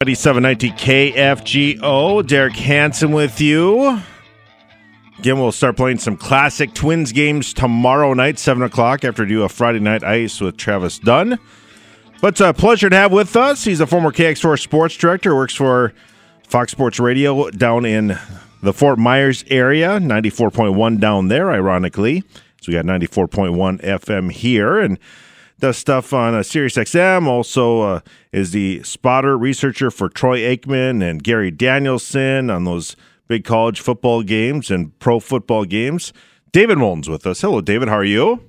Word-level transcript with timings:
790 0.00 0.70
KFGO. 0.70 2.24
Derek 2.24 2.54
Hansen 2.54 3.10
with 3.10 3.40
you. 3.40 4.00
Again, 5.18 5.40
we'll 5.40 5.50
start 5.50 5.76
playing 5.76 5.98
some 5.98 6.16
classic 6.16 6.72
Twins 6.72 7.10
games 7.10 7.52
tomorrow 7.52 8.14
night, 8.14 8.38
7 8.38 8.62
o'clock, 8.62 9.04
after 9.04 9.24
we 9.24 9.28
do 9.30 9.42
a 9.42 9.48
Friday 9.48 9.80
night 9.80 10.04
ice 10.04 10.40
with 10.40 10.56
Travis 10.56 11.00
Dunn. 11.00 11.40
But 12.20 12.28
it's 12.28 12.40
a 12.40 12.54
pleasure 12.54 12.88
to 12.88 12.94
have 12.94 13.10
with 13.10 13.34
us. 13.34 13.64
He's 13.64 13.80
a 13.80 13.88
former 13.88 14.12
KX4 14.12 14.60
sports 14.60 14.96
director, 14.96 15.34
works 15.34 15.56
for 15.56 15.92
Fox 16.46 16.70
Sports 16.70 17.00
Radio 17.00 17.50
down 17.50 17.84
in 17.84 18.16
the 18.62 18.72
Fort 18.72 19.00
Myers 19.00 19.44
area, 19.48 19.98
94.1 19.98 21.00
down 21.00 21.26
there, 21.26 21.50
ironically. 21.50 22.22
So 22.60 22.68
we 22.70 22.74
got 22.74 22.84
94.1 22.84 23.82
FM 23.82 24.30
here. 24.30 24.78
And 24.78 24.96
does 25.58 25.76
stuff 25.76 26.12
on 26.12 26.34
uh, 26.34 26.38
SiriusXM. 26.38 27.26
Also 27.26 27.80
uh, 27.82 28.00
is 28.32 28.52
the 28.52 28.82
spotter 28.82 29.36
researcher 29.36 29.90
for 29.90 30.08
Troy 30.08 30.40
Aikman 30.40 31.02
and 31.02 31.22
Gary 31.22 31.50
Danielson 31.50 32.50
on 32.50 32.64
those 32.64 32.96
big 33.26 33.44
college 33.44 33.80
football 33.80 34.22
games 34.22 34.70
and 34.70 34.98
pro 34.98 35.20
football 35.20 35.64
games. 35.64 36.12
David 36.52 36.78
Moulton's 36.78 37.08
with 37.08 37.26
us. 37.26 37.40
Hello, 37.40 37.60
David. 37.60 37.88
How 37.88 37.96
are 37.98 38.04
you? 38.04 38.42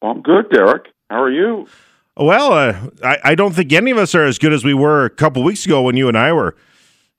Well, 0.00 0.12
I'm 0.12 0.22
good, 0.22 0.50
Derek. 0.50 0.88
How 1.10 1.22
are 1.22 1.30
you? 1.30 1.66
Well, 2.16 2.52
uh, 2.52 2.90
I, 3.04 3.18
I 3.24 3.34
don't 3.34 3.54
think 3.54 3.72
any 3.72 3.90
of 3.90 3.98
us 3.98 4.14
are 4.14 4.24
as 4.24 4.38
good 4.38 4.52
as 4.52 4.64
we 4.64 4.72
were 4.72 5.04
a 5.04 5.10
couple 5.10 5.42
weeks 5.42 5.66
ago 5.66 5.82
when 5.82 5.96
you 5.96 6.08
and 6.08 6.16
I 6.16 6.32
were 6.32 6.56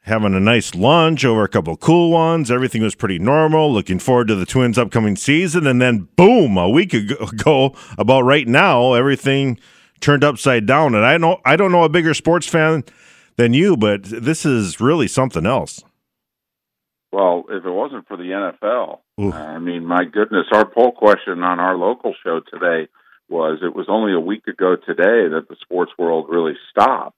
having 0.08 0.34
a 0.34 0.40
nice 0.40 0.74
lunch 0.74 1.26
over 1.26 1.44
a 1.44 1.48
couple 1.48 1.76
cool 1.78 2.12
ones. 2.12 2.50
Everything 2.50 2.82
was 2.82 2.96
pretty 2.96 3.20
normal. 3.20 3.72
Looking 3.72 4.00
forward 4.00 4.28
to 4.30 4.36
the 4.36 4.46
Twins' 4.46 4.78
upcoming 4.78 5.16
season, 5.16 5.68
and 5.68 5.82
then 5.82 6.08
boom, 6.16 6.58
a 6.58 6.70
week 6.70 6.94
ago, 6.94 7.76
about 7.98 8.22
right 8.22 8.48
now, 8.48 8.94
everything 8.94 9.60
turned 10.00 10.24
upside 10.24 10.66
down. 10.66 10.96
And 10.96 11.06
I 11.06 11.18
know 11.18 11.40
I 11.46 11.56
don't 11.56 11.72
know 11.72 11.84
a 11.84 11.90
bigger 11.90 12.14
sports 12.14 12.48
fan 12.48 12.84
than 13.36 13.54
you, 13.54 13.78
but 13.78 14.04
this 14.04 14.46
is 14.46 14.80
really 14.80 15.08
something 15.08 15.46
else. 15.46 15.84
Well, 17.12 17.46
if 17.50 17.66
it 17.66 17.72
wasn't 17.72 18.08
for 18.08 18.18
the 18.18 18.24
NFL, 18.62 19.00
Ooh. 19.22 19.32
I 19.32 19.60
mean, 19.60 19.86
my 19.86 20.04
goodness, 20.04 20.48
our 20.52 20.66
poll 20.66 20.92
question 20.92 21.42
on 21.44 21.60
our 21.60 21.78
local 21.78 22.14
show 22.24 22.42
today 22.42 22.90
was 23.30 23.60
it 23.62 23.76
was 23.76 23.88
only 23.90 24.14
a 24.14 24.20
week 24.20 24.48
ago 24.48 24.76
today 24.76 25.28
that 25.30 25.48
the 25.50 25.56
sports 25.62 25.92
world 25.98 26.28
really 26.30 26.54
stopped 26.72 27.16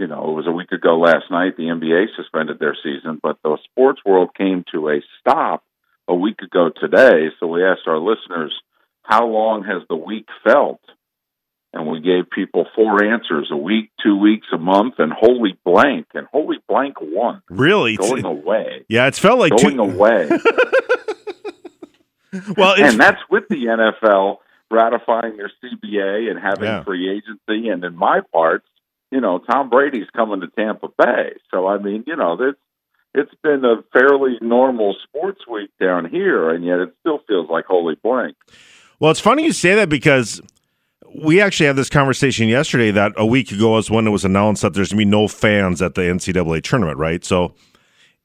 you 0.00 0.06
know, 0.06 0.30
it 0.30 0.34
was 0.34 0.46
a 0.46 0.52
week 0.52 0.72
ago 0.72 0.98
last 0.98 1.30
night. 1.30 1.58
The 1.58 1.64
NBA 1.64 2.06
suspended 2.16 2.58
their 2.58 2.74
season, 2.82 3.20
but 3.22 3.36
the 3.44 3.58
sports 3.64 4.00
world 4.04 4.30
came 4.34 4.64
to 4.72 4.88
a 4.88 5.02
stop 5.20 5.62
a 6.08 6.14
week 6.14 6.40
ago 6.40 6.70
today. 6.74 7.28
So 7.38 7.46
we 7.46 7.62
asked 7.62 7.86
our 7.86 7.98
listeners, 7.98 8.58
how 9.02 9.26
long 9.26 9.62
has 9.64 9.82
the 9.90 9.96
week 9.96 10.26
felt? 10.42 10.80
And 11.74 11.86
we 11.86 12.00
gave 12.00 12.30
people 12.30 12.66
four 12.74 13.04
answers 13.04 13.50
a 13.52 13.56
week, 13.56 13.90
two 14.02 14.16
weeks, 14.16 14.46
a 14.52 14.58
month, 14.58 14.94
and 14.98 15.12
holy 15.12 15.58
blank. 15.66 16.06
And 16.14 16.26
holy 16.32 16.56
blank 16.66 16.96
won. 17.00 17.42
Really? 17.50 17.96
Going 17.96 18.24
away. 18.24 18.86
Yeah, 18.88 19.06
it's 19.06 19.18
felt 19.18 19.38
like 19.38 19.54
going 19.54 19.76
two... 19.76 19.82
away. 19.82 20.28
well, 22.56 22.82
and 22.82 22.98
that's 22.98 23.20
with 23.30 23.48
the 23.48 23.66
NFL 23.66 24.38
ratifying 24.70 25.36
their 25.36 25.52
CBA 25.62 26.30
and 26.30 26.40
having 26.40 26.64
yeah. 26.64 26.84
free 26.84 27.10
agency. 27.10 27.68
And 27.68 27.84
in 27.84 27.94
my 27.94 28.20
parts, 28.32 28.66
you 29.10 29.20
know, 29.20 29.38
Tom 29.38 29.70
Brady's 29.70 30.08
coming 30.14 30.40
to 30.40 30.48
Tampa 30.48 30.88
Bay. 30.96 31.34
So 31.50 31.66
I 31.66 31.78
mean, 31.78 32.04
you 32.06 32.16
know, 32.16 32.36
it's 32.40 32.58
it's 33.12 33.34
been 33.42 33.64
a 33.64 33.82
fairly 33.92 34.38
normal 34.40 34.94
sports 35.04 35.40
week 35.50 35.70
down 35.80 36.08
here, 36.08 36.50
and 36.50 36.64
yet 36.64 36.78
it 36.78 36.94
still 37.00 37.20
feels 37.26 37.50
like 37.50 37.64
holy 37.66 37.96
blank. 37.96 38.36
Well, 39.00 39.10
it's 39.10 39.20
funny 39.20 39.44
you 39.44 39.52
say 39.52 39.74
that 39.74 39.88
because 39.88 40.40
we 41.22 41.40
actually 41.40 41.66
had 41.66 41.76
this 41.76 41.90
conversation 41.90 42.48
yesterday 42.48 42.92
that 42.92 43.12
a 43.16 43.26
week 43.26 43.50
ago 43.50 43.72
was 43.72 43.90
when 43.90 44.06
it 44.06 44.10
was 44.10 44.24
announced 44.24 44.62
that 44.62 44.74
there's 44.74 44.90
gonna 44.90 44.98
be 44.98 45.04
no 45.04 45.26
fans 45.26 45.82
at 45.82 45.94
the 45.94 46.02
NCAA 46.02 46.62
tournament, 46.62 46.98
right? 46.98 47.24
So, 47.24 47.54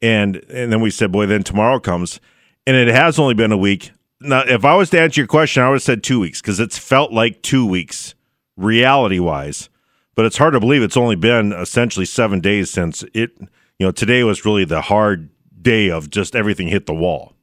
and 0.01 0.37
and 0.49 0.71
then 0.71 0.81
we 0.81 0.91
said, 0.91 1.11
boy, 1.11 1.25
then 1.25 1.43
tomorrow 1.43 1.79
comes, 1.79 2.19
and 2.67 2.75
it 2.75 2.89
has 2.89 3.17
only 3.17 3.33
been 3.33 3.51
a 3.51 3.57
week. 3.57 3.91
Now, 4.21 4.43
if 4.47 4.63
I 4.63 4.75
was 4.75 4.91
to 4.91 4.99
answer 4.99 5.21
your 5.21 5.27
question, 5.27 5.63
I 5.63 5.69
would 5.69 5.75
have 5.75 5.83
said 5.83 6.03
two 6.03 6.19
weeks 6.19 6.41
because 6.41 6.59
it's 6.59 6.77
felt 6.77 7.11
like 7.11 7.41
two 7.41 7.65
weeks, 7.65 8.13
reality 8.55 9.19
wise 9.19 9.69
but 10.15 10.25
it's 10.25 10.37
hard 10.37 10.53
to 10.53 10.59
believe 10.59 10.81
it's 10.81 10.97
only 10.97 11.15
been 11.15 11.51
essentially 11.53 12.05
seven 12.05 12.39
days 12.39 12.69
since 12.71 13.03
it. 13.13 13.37
You 13.77 13.87
know, 13.87 13.91
today 13.91 14.23
was 14.23 14.45
really 14.45 14.65
the 14.65 14.81
hard 14.81 15.29
day 15.61 15.89
of 15.89 16.09
just 16.09 16.35
everything 16.35 16.69
hit 16.69 16.85
the 16.85 16.93
wall. 16.93 17.33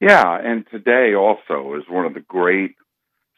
Yeah, 0.00 0.38
and 0.42 0.66
today 0.70 1.14
also 1.14 1.74
is 1.74 1.84
one 1.88 2.06
of 2.06 2.14
the 2.14 2.20
great 2.20 2.74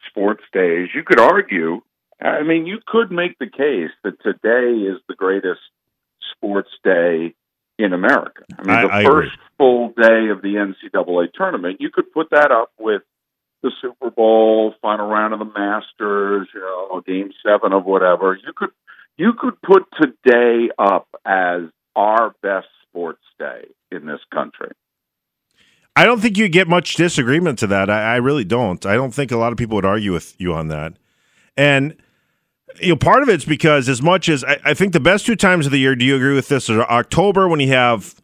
sports 0.09 0.43
days. 0.53 0.89
You 0.93 1.03
could 1.03 1.19
argue, 1.19 1.81
I 2.21 2.43
mean, 2.43 2.65
you 2.65 2.79
could 2.85 3.11
make 3.11 3.37
the 3.39 3.49
case 3.49 3.91
that 4.03 4.21
today 4.21 4.77
is 4.85 4.99
the 5.07 5.15
greatest 5.15 5.61
sports 6.35 6.69
day 6.83 7.35
in 7.77 7.93
America. 7.93 8.43
I 8.57 8.63
mean, 8.63 8.87
the 8.87 8.93
I, 8.93 8.99
I 8.99 9.03
first 9.03 9.33
agree. 9.33 9.45
full 9.57 9.87
day 9.89 10.29
of 10.29 10.41
the 10.41 10.55
NCAA 10.55 11.33
tournament, 11.33 11.77
you 11.81 11.89
could 11.89 12.11
put 12.11 12.29
that 12.31 12.51
up 12.51 12.71
with 12.79 13.01
the 13.63 13.71
Super 13.81 14.11
Bowl, 14.11 14.75
final 14.81 15.07
round 15.07 15.33
of 15.33 15.39
the 15.39 15.45
Masters, 15.45 16.47
you 16.53 16.59
know, 16.59 17.01
game 17.05 17.31
seven 17.43 17.73
of 17.73 17.85
whatever. 17.85 18.35
You 18.35 18.53
could 18.55 18.69
you 19.17 19.33
could 19.33 19.59
put 19.61 19.83
today 19.99 20.69
up 20.77 21.07
as 21.25 21.63
our 21.95 22.35
best 22.43 22.67
sports 22.87 23.23
day 23.39 23.65
in 23.91 24.05
this 24.05 24.19
country. 24.31 24.71
I 25.95 26.05
don't 26.05 26.19
think 26.19 26.37
you 26.37 26.49
get 26.49 26.67
much 26.67 26.95
disagreement 26.95 27.59
to 27.59 27.67
that. 27.67 27.89
I, 27.89 28.13
I 28.13 28.15
really 28.17 28.43
don't. 28.43 28.83
I 28.85 28.95
don't 28.95 29.13
think 29.13 29.31
a 29.31 29.37
lot 29.37 29.51
of 29.51 29.57
people 29.57 29.75
would 29.75 29.85
argue 29.85 30.11
with 30.11 30.39
you 30.39 30.53
on 30.53 30.67
that. 30.69 30.93
And 31.55 31.95
you 32.81 32.89
know, 32.89 32.95
part 32.95 33.21
of 33.21 33.29
it's 33.29 33.45
because 33.45 33.87
as 33.87 34.01
much 34.01 34.27
as 34.29 34.43
I, 34.43 34.59
I 34.65 34.73
think 34.73 34.93
the 34.93 34.99
best 34.99 35.25
two 35.25 35.35
times 35.35 35.65
of 35.65 35.71
the 35.71 35.77
year, 35.77 35.95
do 35.95 36.03
you 36.03 36.15
agree 36.15 36.35
with 36.35 36.47
this? 36.47 36.69
Are 36.69 36.81
October 36.89 37.47
when 37.47 37.59
you 37.59 37.69
have 37.69 38.15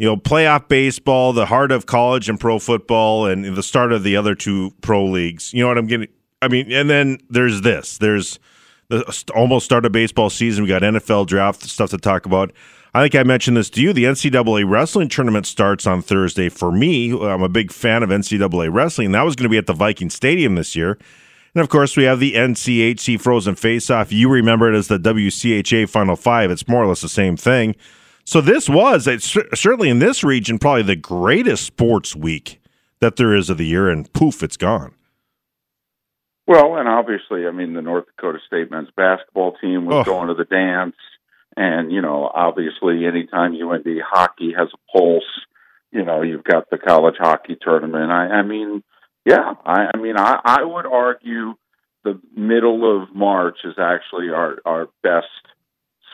you 0.00 0.06
know, 0.06 0.16
playoff 0.16 0.66
baseball, 0.66 1.34
the 1.34 1.44
heart 1.44 1.70
of 1.70 1.84
college 1.84 2.30
and 2.30 2.40
pro 2.40 2.58
football, 2.58 3.26
and 3.26 3.44
the 3.54 3.62
start 3.62 3.92
of 3.92 4.02
the 4.02 4.16
other 4.16 4.34
two 4.34 4.72
pro 4.80 5.04
leagues. 5.04 5.52
You 5.52 5.60
know 5.60 5.68
what 5.68 5.76
I'm 5.76 5.86
getting? 5.86 6.08
I 6.40 6.48
mean, 6.48 6.72
and 6.72 6.88
then 6.88 7.18
there's 7.28 7.60
this. 7.60 7.98
There's 7.98 8.38
the 8.88 9.04
almost 9.34 9.66
start 9.66 9.84
of 9.84 9.92
baseball 9.92 10.30
season. 10.30 10.64
We 10.64 10.68
got 10.70 10.80
NFL 10.80 11.26
draft 11.26 11.64
stuff 11.64 11.90
to 11.90 11.98
talk 11.98 12.24
about. 12.24 12.50
I 12.94 13.02
think 13.02 13.14
I 13.14 13.24
mentioned 13.24 13.58
this 13.58 13.68
to 13.70 13.82
you. 13.82 13.92
The 13.92 14.04
NCAA 14.04 14.64
wrestling 14.66 15.10
tournament 15.10 15.44
starts 15.44 15.86
on 15.86 16.00
Thursday. 16.00 16.48
For 16.48 16.72
me, 16.72 17.12
I'm 17.12 17.42
a 17.42 17.50
big 17.50 17.70
fan 17.70 18.02
of 18.02 18.08
NCAA 18.08 18.72
wrestling. 18.72 19.12
That 19.12 19.26
was 19.26 19.36
going 19.36 19.44
to 19.44 19.50
be 19.50 19.58
at 19.58 19.66
the 19.66 19.74
Viking 19.74 20.08
Stadium 20.08 20.54
this 20.54 20.74
year. 20.74 20.98
And 21.54 21.60
of 21.60 21.68
course, 21.68 21.94
we 21.94 22.04
have 22.04 22.20
the 22.20 22.32
NCHC 22.32 23.20
Frozen 23.20 23.56
Face 23.56 23.90
Off. 23.90 24.12
You 24.12 24.30
remember 24.30 24.72
it 24.72 24.78
as 24.78 24.88
the 24.88 24.98
WCHA 24.98 25.90
Final 25.90 26.16
Five. 26.16 26.50
It's 26.50 26.66
more 26.66 26.82
or 26.82 26.86
less 26.86 27.02
the 27.02 27.08
same 27.10 27.36
thing. 27.36 27.76
So 28.30 28.40
this 28.40 28.68
was 28.68 29.08
certainly 29.58 29.88
in 29.88 29.98
this 29.98 30.22
region 30.22 30.60
probably 30.60 30.84
the 30.84 30.94
greatest 30.94 31.64
sports 31.66 32.14
week 32.14 32.60
that 33.00 33.16
there 33.16 33.34
is 33.34 33.50
of 33.50 33.58
the 33.58 33.66
year, 33.66 33.88
and 33.90 34.10
poof, 34.12 34.44
it's 34.44 34.56
gone. 34.56 34.94
Well, 36.46 36.76
and 36.76 36.88
obviously, 36.88 37.48
I 37.48 37.50
mean, 37.50 37.74
the 37.74 37.82
North 37.82 38.04
Dakota 38.06 38.38
State 38.46 38.70
men's 38.70 38.90
basketball 38.96 39.56
team 39.60 39.84
was 39.84 39.96
Oh. 39.96 40.04
going 40.04 40.28
to 40.28 40.34
the 40.34 40.44
dance, 40.44 40.94
and 41.56 41.90
you 41.90 42.00
know, 42.02 42.30
obviously, 42.32 43.04
anytime 43.04 43.52
UND 43.60 44.00
hockey 44.00 44.54
has 44.56 44.68
a 44.72 44.96
pulse, 44.96 45.24
you 45.90 46.04
know, 46.04 46.22
you've 46.22 46.44
got 46.44 46.70
the 46.70 46.78
college 46.78 47.16
hockey 47.18 47.56
tournament. 47.60 48.12
I, 48.12 48.26
I 48.28 48.42
mean, 48.42 48.84
yeah, 49.24 49.54
I, 49.66 49.90
I 49.92 49.96
mean, 49.98 50.16
I, 50.16 50.38
I 50.44 50.62
would 50.62 50.86
argue 50.86 51.54
the 52.04 52.20
middle 52.36 53.02
of 53.02 53.12
March 53.12 53.58
is 53.64 53.74
actually 53.76 54.28
our 54.30 54.58
our 54.64 54.88
best 55.02 55.26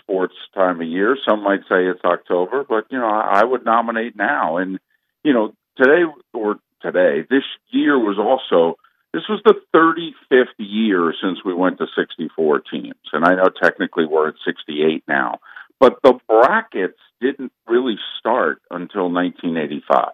sports 0.06 0.34
time 0.54 0.80
of 0.80 0.86
year. 0.86 1.16
Some 1.28 1.42
might 1.42 1.62
say 1.68 1.86
it's 1.86 2.04
October, 2.04 2.64
but 2.68 2.86
you 2.90 2.98
know, 2.98 3.06
I, 3.06 3.40
I 3.40 3.44
would 3.44 3.64
nominate 3.64 4.16
now. 4.16 4.58
And 4.58 4.78
you 5.24 5.32
know, 5.32 5.52
today 5.76 6.04
or 6.32 6.56
today, 6.80 7.26
this 7.28 7.44
year 7.70 7.98
was 7.98 8.18
also 8.18 8.78
this 9.12 9.24
was 9.28 9.40
the 9.44 9.54
35th 9.74 10.46
year 10.58 11.14
since 11.22 11.38
we 11.44 11.54
went 11.54 11.78
to 11.78 11.86
64 11.96 12.60
teams, 12.70 12.94
and 13.12 13.24
I 13.24 13.34
know 13.34 13.48
technically 13.62 14.04
we're 14.06 14.28
at 14.28 14.34
68 14.44 15.04
now, 15.08 15.38
but 15.80 15.96
the 16.02 16.18
brackets 16.28 16.98
didn't 17.20 17.52
really 17.66 17.96
start 18.18 18.60
until 18.70 19.10
1985. 19.10 20.10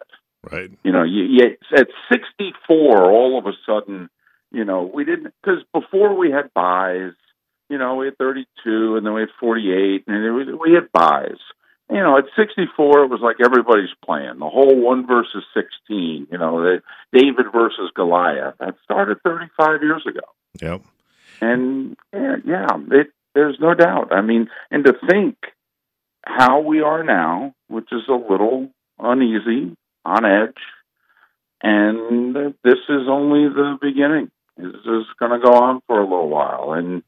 Right. 0.50 0.71
You 0.83 0.93
know, 0.93 1.03
you, 1.03 1.25
you 1.25 1.56
at 1.77 1.88
64, 2.11 3.11
all 3.11 3.38
of 3.38 3.47
a 3.47 3.53
sudden, 3.67 4.09
you 4.50 4.65
know, 4.65 4.91
we 4.93 5.05
didn't 5.05 5.33
because 5.43 5.62
before 5.73 6.17
we 6.17 6.31
had 6.31 6.53
buys 6.55 7.12
you 7.69 7.79
know, 7.79 7.97
we 7.97 8.06
had 8.06 8.19
32 8.19 8.97
and 8.97 9.06
then 9.06 9.14
we 9.14 9.23
had 9.23 9.31
48 9.41 10.05
and 10.06 10.35
was, 10.35 10.47
we 10.61 10.75
had 10.75 10.91
buys. 10.93 11.38
You 11.91 11.99
know, 11.99 12.17
at 12.17 12.25
64, 12.37 13.05
it 13.05 13.11
was 13.11 13.20
like 13.20 13.37
everybody's 13.44 13.94
playing 14.05 14.38
the 14.38 14.49
whole 14.49 14.76
one 14.76 15.06
versus 15.06 15.44
16, 15.55 16.29
you 16.31 16.38
know, 16.38 16.62
the 16.62 16.82
David 17.12 17.47
versus 17.53 17.91
Goliath. 17.94 18.55
That 18.61 18.76
started 18.85 19.19
35 19.23 19.82
years 19.82 20.03
ago. 20.06 20.20
Yep. 20.61 20.82
And 21.41 21.97
yeah, 22.12 22.37
yeah 22.47 22.67
it, 22.93 23.09
there's 23.35 23.59
no 23.61 23.75
doubt. 23.75 24.12
I 24.12 24.23
mean, 24.23 24.49
and 24.70 24.85
to 24.85 24.94
think 25.09 25.37
how 26.25 26.61
we 26.61 26.81
are 26.81 27.03
now, 27.03 27.55
which 27.69 27.93
is 27.93 28.03
a 28.09 28.12
little 28.12 28.70
uneasy, 28.99 29.76
on 30.05 30.25
edge, 30.25 30.59
and 31.62 32.35
this 32.64 32.79
is 32.88 33.09
only 33.09 33.49
the 33.49 33.79
beginning. 33.81 34.31
This 34.56 34.75
is 34.75 35.06
going 35.19 35.32
to 35.32 35.44
go 35.44 35.55
on 35.55 35.81
for 35.87 35.99
a 35.99 36.05
little 36.05 36.29
while. 36.29 36.73
And 36.73 37.03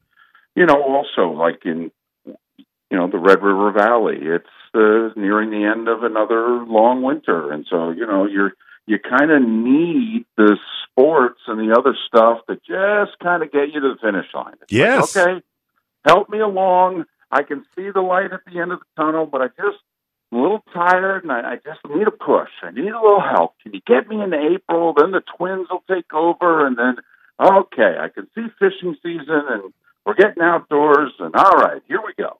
you 0.55 0.65
know, 0.65 0.81
also 0.81 1.31
like 1.31 1.65
in 1.65 1.91
you 2.25 2.97
know 2.97 3.07
the 3.09 3.17
Red 3.17 3.41
River 3.41 3.71
Valley, 3.71 4.17
it's 4.21 4.45
uh, 4.73 5.09
nearing 5.19 5.51
the 5.51 5.65
end 5.65 5.87
of 5.87 6.03
another 6.03 6.63
long 6.65 7.01
winter, 7.01 7.51
and 7.51 7.65
so 7.69 7.89
you 7.91 8.05
know 8.07 8.25
you're 8.25 8.53
you 8.87 8.99
kind 8.99 9.31
of 9.31 9.41
need 9.41 10.25
the 10.37 10.57
sports 10.83 11.41
and 11.47 11.59
the 11.59 11.75
other 11.77 11.95
stuff 12.07 12.39
to 12.47 12.55
just 12.55 13.17
kind 13.19 13.43
of 13.43 13.51
get 13.51 13.69
you 13.73 13.81
to 13.81 13.95
the 13.95 13.97
finish 14.01 14.27
line. 14.33 14.53
It's 14.61 14.71
yes. 14.71 15.15
Like, 15.15 15.27
okay, 15.27 15.41
help 16.05 16.29
me 16.29 16.39
along. 16.39 17.05
I 17.31 17.43
can 17.43 17.65
see 17.75 17.89
the 17.89 18.01
light 18.01 18.31
at 18.31 18.41
the 18.45 18.59
end 18.59 18.71
of 18.71 18.79
the 18.79 19.01
tunnel, 19.01 19.25
but 19.25 19.41
I 19.41 19.47
just 19.47 19.79
I'm 20.31 20.39
a 20.39 20.41
little 20.41 20.63
tired 20.73 21.23
and 21.23 21.31
I, 21.31 21.53
I 21.53 21.55
just 21.55 21.79
need 21.89 22.07
a 22.07 22.11
push. 22.11 22.49
I 22.61 22.71
need 22.71 22.91
a 22.91 23.01
little 23.01 23.21
help. 23.21 23.55
Can 23.63 23.73
you 23.73 23.81
get 23.85 24.07
me 24.07 24.21
in 24.21 24.33
April? 24.33 24.93
Then 24.93 25.11
the 25.11 25.21
twins 25.37 25.67
will 25.69 25.83
take 25.89 26.13
over, 26.13 26.65
and 26.65 26.77
then 26.77 26.95
okay, 27.41 27.97
I 27.99 28.09
can 28.09 28.27
see 28.35 28.47
fishing 28.59 28.95
season, 29.03 29.43
and 29.49 29.73
we're 30.05 30.15
getting 30.15 30.43
outdoors, 30.43 31.11
and 31.19 31.35
all 31.35 31.57
right, 31.57 31.81
here 31.87 32.01
we 32.05 32.13
go. 32.17 32.39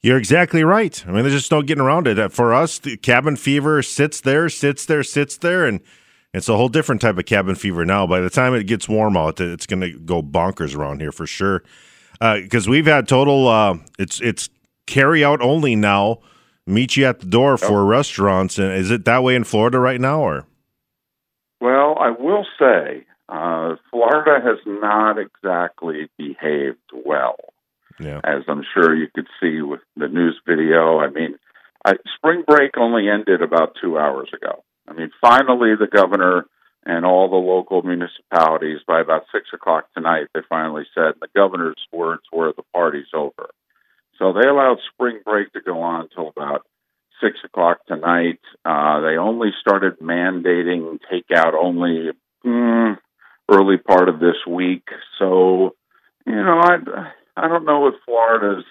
You're 0.00 0.18
exactly 0.18 0.62
right. 0.62 1.04
I 1.06 1.10
mean, 1.10 1.22
there's 1.22 1.34
just 1.34 1.50
no 1.50 1.60
getting 1.62 1.82
around 1.82 2.06
it. 2.06 2.32
For 2.32 2.54
us, 2.54 2.78
the 2.78 2.96
cabin 2.96 3.36
fever 3.36 3.82
sits 3.82 4.20
there, 4.20 4.48
sits 4.48 4.86
there, 4.86 5.02
sits 5.02 5.36
there, 5.36 5.66
and 5.66 5.80
it's 6.32 6.48
a 6.48 6.56
whole 6.56 6.68
different 6.68 7.00
type 7.00 7.18
of 7.18 7.26
cabin 7.26 7.56
fever 7.56 7.84
now. 7.84 8.06
By 8.06 8.20
the 8.20 8.30
time 8.30 8.54
it 8.54 8.64
gets 8.64 8.88
warm 8.88 9.16
out, 9.16 9.40
it's 9.40 9.66
going 9.66 9.80
to 9.80 9.98
go 9.98 10.22
bonkers 10.22 10.76
around 10.76 11.00
here 11.00 11.10
for 11.10 11.26
sure. 11.26 11.64
Because 12.20 12.68
uh, 12.68 12.70
we've 12.70 12.86
had 12.86 13.08
total, 13.08 13.48
uh, 13.48 13.78
it's 13.98 14.20
it's 14.20 14.48
carry 14.86 15.24
out 15.24 15.40
only 15.40 15.74
now. 15.74 16.18
Meet 16.66 16.96
you 16.96 17.06
at 17.06 17.20
the 17.20 17.26
door 17.26 17.56
for 17.56 17.84
restaurants, 17.86 18.58
and 18.58 18.70
is 18.72 18.90
it 18.90 19.06
that 19.06 19.22
way 19.22 19.34
in 19.34 19.44
Florida 19.44 19.78
right 19.78 20.00
now, 20.00 20.20
or? 20.20 20.46
Well, 21.62 21.96
I 21.98 22.10
will 22.10 22.44
say, 22.58 23.06
uh, 23.28 23.76
Florida 23.90 24.40
has 24.42 24.58
not 24.66 25.18
exactly 25.18 26.08
behaved 26.16 26.78
well 26.92 27.36
yeah. 28.00 28.20
as 28.24 28.42
I'm 28.48 28.62
sure 28.74 28.94
you 28.94 29.08
could 29.14 29.28
see 29.40 29.60
with 29.62 29.80
the 29.96 30.08
news 30.08 30.40
video. 30.46 30.98
I 30.98 31.10
mean, 31.10 31.38
I, 31.84 31.94
spring 32.16 32.44
break 32.46 32.76
only 32.76 33.08
ended 33.08 33.42
about 33.42 33.76
two 33.80 33.98
hours 33.98 34.30
ago. 34.34 34.64
I 34.88 34.94
mean, 34.94 35.10
finally, 35.20 35.74
the 35.78 35.86
governor 35.86 36.46
and 36.84 37.04
all 37.04 37.28
the 37.28 37.36
local 37.36 37.82
municipalities, 37.82 38.78
by 38.86 39.00
about 39.00 39.24
six 39.32 39.48
o'clock 39.52 39.86
tonight, 39.94 40.28
they 40.32 40.40
finally 40.48 40.84
said 40.94 41.14
the 41.20 41.28
governor's 41.34 41.82
words 41.92 42.22
were 42.32 42.52
the 42.56 42.62
party's 42.72 43.12
over. 43.14 43.50
So 44.18 44.32
they 44.32 44.48
allowed 44.48 44.78
spring 44.92 45.20
break 45.24 45.52
to 45.52 45.60
go 45.60 45.82
on 45.82 46.02
until 46.02 46.28
about 46.28 46.66
six 47.20 47.36
o'clock 47.44 47.78
tonight. 47.86 48.40
Uh, 48.64 49.00
they 49.00 49.16
only 49.16 49.50
started 49.60 49.98
mandating 49.98 50.98
takeout 51.12 51.54
only 51.54 52.10
mm, 52.44 52.96
early 53.48 53.78
part 53.78 54.08
of 54.08 54.20
this 54.20 54.36
week. 54.46 54.88
So, 55.18 55.74
you 56.26 56.34
know, 56.34 56.60
I 56.62 56.76
I 57.36 57.48
don't 57.48 57.64
know 57.64 57.86
if 57.88 57.94
Florida's 58.04 58.64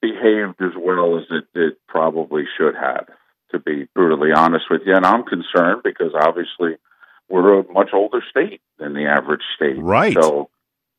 behaved 0.00 0.60
as 0.60 0.72
well 0.78 1.18
as 1.18 1.24
it, 1.30 1.44
it 1.54 1.78
probably 1.88 2.44
should 2.56 2.74
have, 2.74 3.06
to 3.50 3.58
be 3.58 3.88
brutally 3.94 4.30
honest 4.34 4.66
with 4.70 4.82
you. 4.86 4.94
And 4.94 5.04
I'm 5.04 5.24
concerned 5.24 5.82
because 5.82 6.12
obviously 6.14 6.78
we're 7.28 7.60
a 7.60 7.72
much 7.72 7.90
older 7.92 8.22
state 8.30 8.60
than 8.78 8.94
the 8.94 9.06
average 9.06 9.42
state. 9.56 9.78
Right. 9.78 10.14
So, 10.14 10.50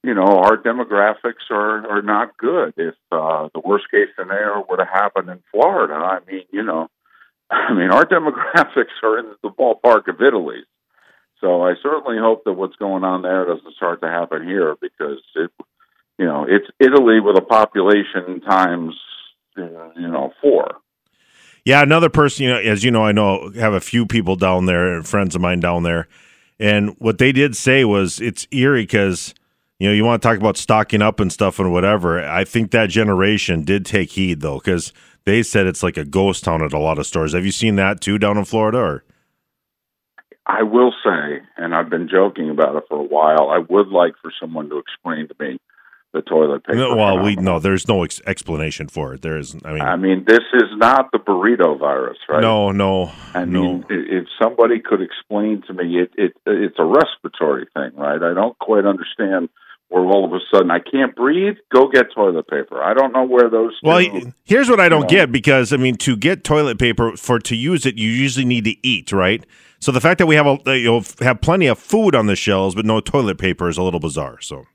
you 0.04 0.14
know, 0.14 0.40
our 0.40 0.58
demographics 0.58 1.50
are, 1.50 1.88
are 1.88 2.02
not 2.02 2.38
good. 2.38 2.74
If 2.76 2.96
uh, 3.12 3.48
the 3.54 3.62
worst 3.64 3.86
case 3.90 4.10
scenario 4.20 4.66
were 4.70 4.78
to 4.78 4.86
happen 4.86 5.30
in 5.30 5.42
Florida, 5.52 5.94
I 5.94 6.20
mean, 6.30 6.44
you 6.52 6.64
know, 6.64 6.90
I 7.50 7.74
mean, 7.74 7.92
our 7.92 8.06
demographics 8.18 9.02
are 9.04 9.20
in 9.20 9.34
the 9.42 9.50
ballpark 9.50 10.10
of 10.10 10.22
Italy's. 10.22 10.66
So 11.44 11.62
I 11.62 11.74
certainly 11.84 12.18
hope 12.18 12.46
that 12.46 12.54
what's 12.54 12.78
going 12.78 13.04
on 13.04 13.22
there 13.22 13.44
doesn't 13.46 13.76
start 13.76 14.00
to 14.02 14.08
happen 14.08 14.48
here 14.48 14.78
because 14.80 15.20
it 15.36 15.52
you 16.18 16.26
know, 16.26 16.46
it's 16.48 16.68
Italy 16.80 17.20
with 17.20 17.38
a 17.38 17.42
population 17.42 18.40
times, 18.42 18.96
you 19.58 20.08
know, 20.08 20.32
four. 20.42 20.78
Yeah, 21.66 21.82
another 21.82 22.10
person, 22.10 22.46
you 22.46 22.54
know, 22.54 22.60
as 22.60 22.84
you 22.84 22.92
know, 22.92 23.04
I 23.04 23.12
know 23.12 23.52
have 23.56 23.74
a 23.74 23.82
few 23.82 24.06
people 24.06 24.38
down 24.38 24.68
there, 24.68 25.02
friends 25.04 25.36
of 25.36 25.42
mine 25.42 25.60
down 25.60 25.84
there, 25.84 26.08
and 26.60 26.96
what 27.00 27.18
they 27.18 27.34
did 27.34 27.58
say 27.58 27.84
was 27.84 28.22
it's 28.22 28.48
eerie 28.52 28.84
because 28.84 29.34
you 29.80 29.88
know 29.88 29.94
you 29.94 30.06
want 30.06 30.22
to 30.22 30.28
talk 30.28 30.38
about 30.38 30.56
stocking 30.56 31.02
up 31.02 31.20
and 31.20 31.32
stuff 31.32 31.60
and 31.60 31.74
whatever. 31.74 32.24
I 32.26 32.46
think 32.46 32.72
that 32.72 32.90
generation 32.90 33.64
did 33.64 33.86
take 33.86 34.12
heed 34.12 34.42
though 34.42 34.60
because 34.60 34.94
they 35.26 35.42
said 35.42 35.66
it's 35.66 35.84
like 35.84 35.98
a 35.98 36.06
ghost 36.06 36.44
town 36.44 36.64
at 36.64 36.74
a 36.74 36.80
lot 36.80 37.00
of 37.00 37.06
stores. 37.06 37.34
Have 37.34 37.46
you 37.46 37.52
seen 37.52 37.76
that 37.76 38.00
too 38.02 38.18
down 38.18 38.38
in 38.38 38.46
Florida? 38.46 38.78
Or 38.78 39.04
I 40.46 40.64
will 40.64 40.94
say, 41.04 41.42
and 41.58 41.74
I've 41.74 41.90
been 41.90 42.10
joking 42.10 42.50
about 42.50 42.76
it 42.76 42.84
for 42.90 43.00
a 43.00 43.04
while. 43.04 43.50
I 43.50 43.60
would 43.60 43.88
like 43.88 44.14
for 44.22 44.32
someone 44.40 44.70
to 44.70 44.78
explain 44.78 45.28
to 45.30 45.36
me 45.40 45.58
the 46.14 46.22
toilet 46.22 46.66
paper. 46.66 46.78
No, 46.78 46.96
well, 46.96 47.24
we 47.24 47.36
no, 47.36 47.60
there's 47.60 47.88
no 47.88 48.04
ex- 48.04 48.22
explanation 48.28 48.88
for 48.88 49.14
it. 49.14 49.22
There 49.22 49.38
is. 49.38 49.56
I 49.66 49.74
mean, 49.74 49.82
I 49.82 49.96
mean, 49.96 50.26
this 50.28 50.44
is 50.54 50.70
not 50.76 51.12
the 51.12 51.18
burrito 51.18 51.80
virus, 51.80 52.18
right? 52.30 52.42
No, 52.42 52.72
no. 52.72 53.12
I 53.34 53.46
no. 53.46 53.62
mean, 53.62 53.86
if 53.90 54.28
somebody 54.42 54.80
could 54.80 55.02
explain 55.02 55.64
to 55.68 55.74
me, 55.74 56.02
it, 56.02 56.12
it 56.16 56.34
it's 56.46 56.78
a 56.78 56.86
respiratory 56.86 57.68
thing, 57.74 57.92
right? 57.96 58.22
I 58.22 58.34
don't 58.34 58.58
quite 58.60 58.86
understand 58.86 59.50
where 59.94 60.06
all 60.06 60.26
of 60.26 60.34
a 60.34 60.40
sudden 60.52 60.72
I 60.72 60.80
can't 60.80 61.16
breathe. 61.16 61.56
Go 61.72 61.88
get 61.88 62.08
toilet 62.16 62.48
paper. 62.48 62.82
I 62.82 62.96
don't 62.96 63.14
know 63.14 63.26
where 63.26 63.48
those. 63.48 63.78
Well, 63.84 64.04
two, 64.04 64.34
here's 64.44 64.68
what 64.68 64.80
I 64.80 64.90
don't 64.90 65.04
you 65.04 65.18
get 65.18 65.32
because 65.32 65.72
I 65.72 65.78
mean, 65.78 65.98
to 65.98 66.16
get 66.18 66.44
toilet 66.44 66.80
paper 66.80 67.16
for 67.16 67.38
to 67.38 67.56
use 67.56 67.86
it, 67.86 67.96
you 67.96 68.10
usually 68.10 68.44
need 68.46 68.64
to 68.66 68.76
eat, 68.82 69.12
right? 69.12 69.46
So 69.80 69.92
the 69.92 70.02
fact 70.02 70.18
that 70.18 70.26
we 70.26 70.34
have 70.34 70.48
a 70.48 70.80
you 70.80 70.86
know, 70.86 71.04
have 71.20 71.42
plenty 71.42 71.68
of 71.68 71.78
food 71.78 72.16
on 72.16 72.26
the 72.26 72.36
shelves 72.36 72.74
but 72.74 72.86
no 72.86 73.02
toilet 73.02 73.38
paper 73.38 73.70
is 73.70 73.78
a 73.78 73.84
little 73.84 74.00
bizarre. 74.00 74.42
So. 74.42 74.66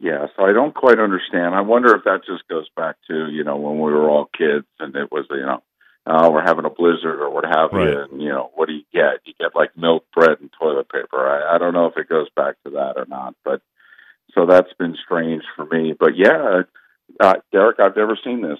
Yeah, 0.00 0.28
so 0.36 0.44
I 0.44 0.52
don't 0.52 0.74
quite 0.74 1.00
understand. 1.00 1.56
I 1.56 1.60
wonder 1.60 1.94
if 1.94 2.04
that 2.04 2.20
just 2.24 2.46
goes 2.48 2.68
back 2.76 2.96
to 3.08 3.28
you 3.30 3.42
know 3.42 3.56
when 3.56 3.80
we 3.80 3.92
were 3.92 4.08
all 4.08 4.30
kids 4.38 4.66
and 4.78 4.94
it 4.94 5.10
was 5.10 5.26
you 5.28 5.44
know 5.44 5.60
uh, 6.06 6.30
we're 6.32 6.42
having 6.42 6.64
a 6.64 6.70
blizzard 6.70 7.20
or 7.20 7.30
what 7.30 7.44
have 7.44 7.72
Right. 7.72 7.88
you, 7.88 7.98
and 8.10 8.22
you 8.22 8.28
know 8.28 8.50
what 8.54 8.66
do 8.68 8.74
you 8.74 8.84
get? 8.92 9.20
You 9.24 9.34
get 9.38 9.54
like 9.54 9.76
milk, 9.76 10.04
bread, 10.14 10.38
and 10.40 10.50
toilet 10.58 10.88
paper. 10.88 11.18
I, 11.28 11.54
I 11.54 11.58
don't 11.58 11.74
know 11.74 11.86
if 11.86 11.96
it 11.96 12.08
goes 12.08 12.28
back 12.34 12.56
to 12.64 12.70
that 12.70 12.94
or 12.96 13.06
not, 13.06 13.34
but 13.44 13.60
so 14.34 14.46
that's 14.46 14.72
been 14.78 14.96
strange 15.04 15.42
for 15.56 15.66
me. 15.66 15.94
But 15.98 16.16
yeah, 16.16 16.62
uh, 17.20 17.34
Derek, 17.52 17.80
I've 17.80 17.96
never 17.96 18.18
seen 18.22 18.42
this 18.42 18.58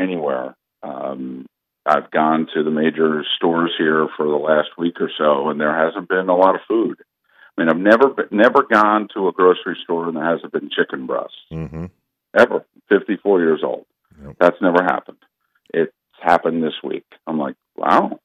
anywhere. 0.00 0.56
Um, 0.82 1.46
I've 1.84 2.10
gone 2.10 2.46
to 2.54 2.62
the 2.62 2.70
major 2.70 3.24
stores 3.36 3.72
here 3.78 4.08
for 4.16 4.26
the 4.26 4.36
last 4.36 4.68
week 4.76 5.00
or 5.00 5.10
so, 5.16 5.48
and 5.48 5.60
there 5.60 5.74
hasn't 5.74 6.08
been 6.08 6.28
a 6.28 6.36
lot 6.36 6.54
of 6.54 6.60
food. 6.68 6.98
I 7.56 7.60
mean, 7.60 7.68
I've 7.70 7.76
never 7.78 8.08
been, 8.10 8.28
never 8.30 8.62
gone 8.62 9.08
to 9.14 9.26
a 9.28 9.32
grocery 9.32 9.76
store 9.82 10.06
and 10.06 10.16
there 10.16 10.24
hasn't 10.24 10.52
been 10.52 10.70
chicken 10.70 11.06
breasts 11.06 11.34
hmm 11.50 11.86
ever. 12.38 12.64
Fifty 12.88 13.16
four 13.16 13.40
years 13.40 13.60
old. 13.64 13.86
Yep. 14.24 14.36
That's 14.38 14.56
never 14.62 14.82
happened. 14.84 15.18
It's 15.74 15.92
happened 16.20 16.62
this 16.62 16.74
week. 16.82 17.06
I'm 17.26 17.38
like, 17.38 17.56
wow, 17.76 18.18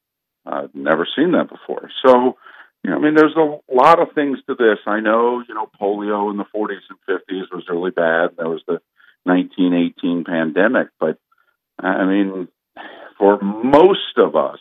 I've 0.45 0.73
never 0.73 1.07
seen 1.15 1.31
that 1.33 1.49
before. 1.49 1.89
So, 2.05 2.37
you 2.83 2.91
know, 2.91 2.97
I 2.97 2.99
mean, 2.99 3.15
there's 3.15 3.35
a 3.35 3.59
lot 3.73 4.01
of 4.01 4.13
things 4.13 4.39
to 4.47 4.55
this. 4.55 4.79
I 4.85 4.99
know, 4.99 5.43
you 5.47 5.53
know, 5.53 5.69
polio 5.79 6.31
in 6.31 6.37
the 6.37 6.45
40s 6.55 6.81
and 6.89 6.99
50s 7.07 7.53
was 7.53 7.65
really 7.69 7.91
bad. 7.91 8.31
There 8.37 8.49
was 8.49 8.61
the 8.67 8.81
1918 9.23 10.25
pandemic, 10.25 10.89
but 10.99 11.17
I 11.79 12.05
mean, 12.05 12.47
for 13.17 13.39
most 13.41 14.17
of 14.17 14.35
us, 14.35 14.59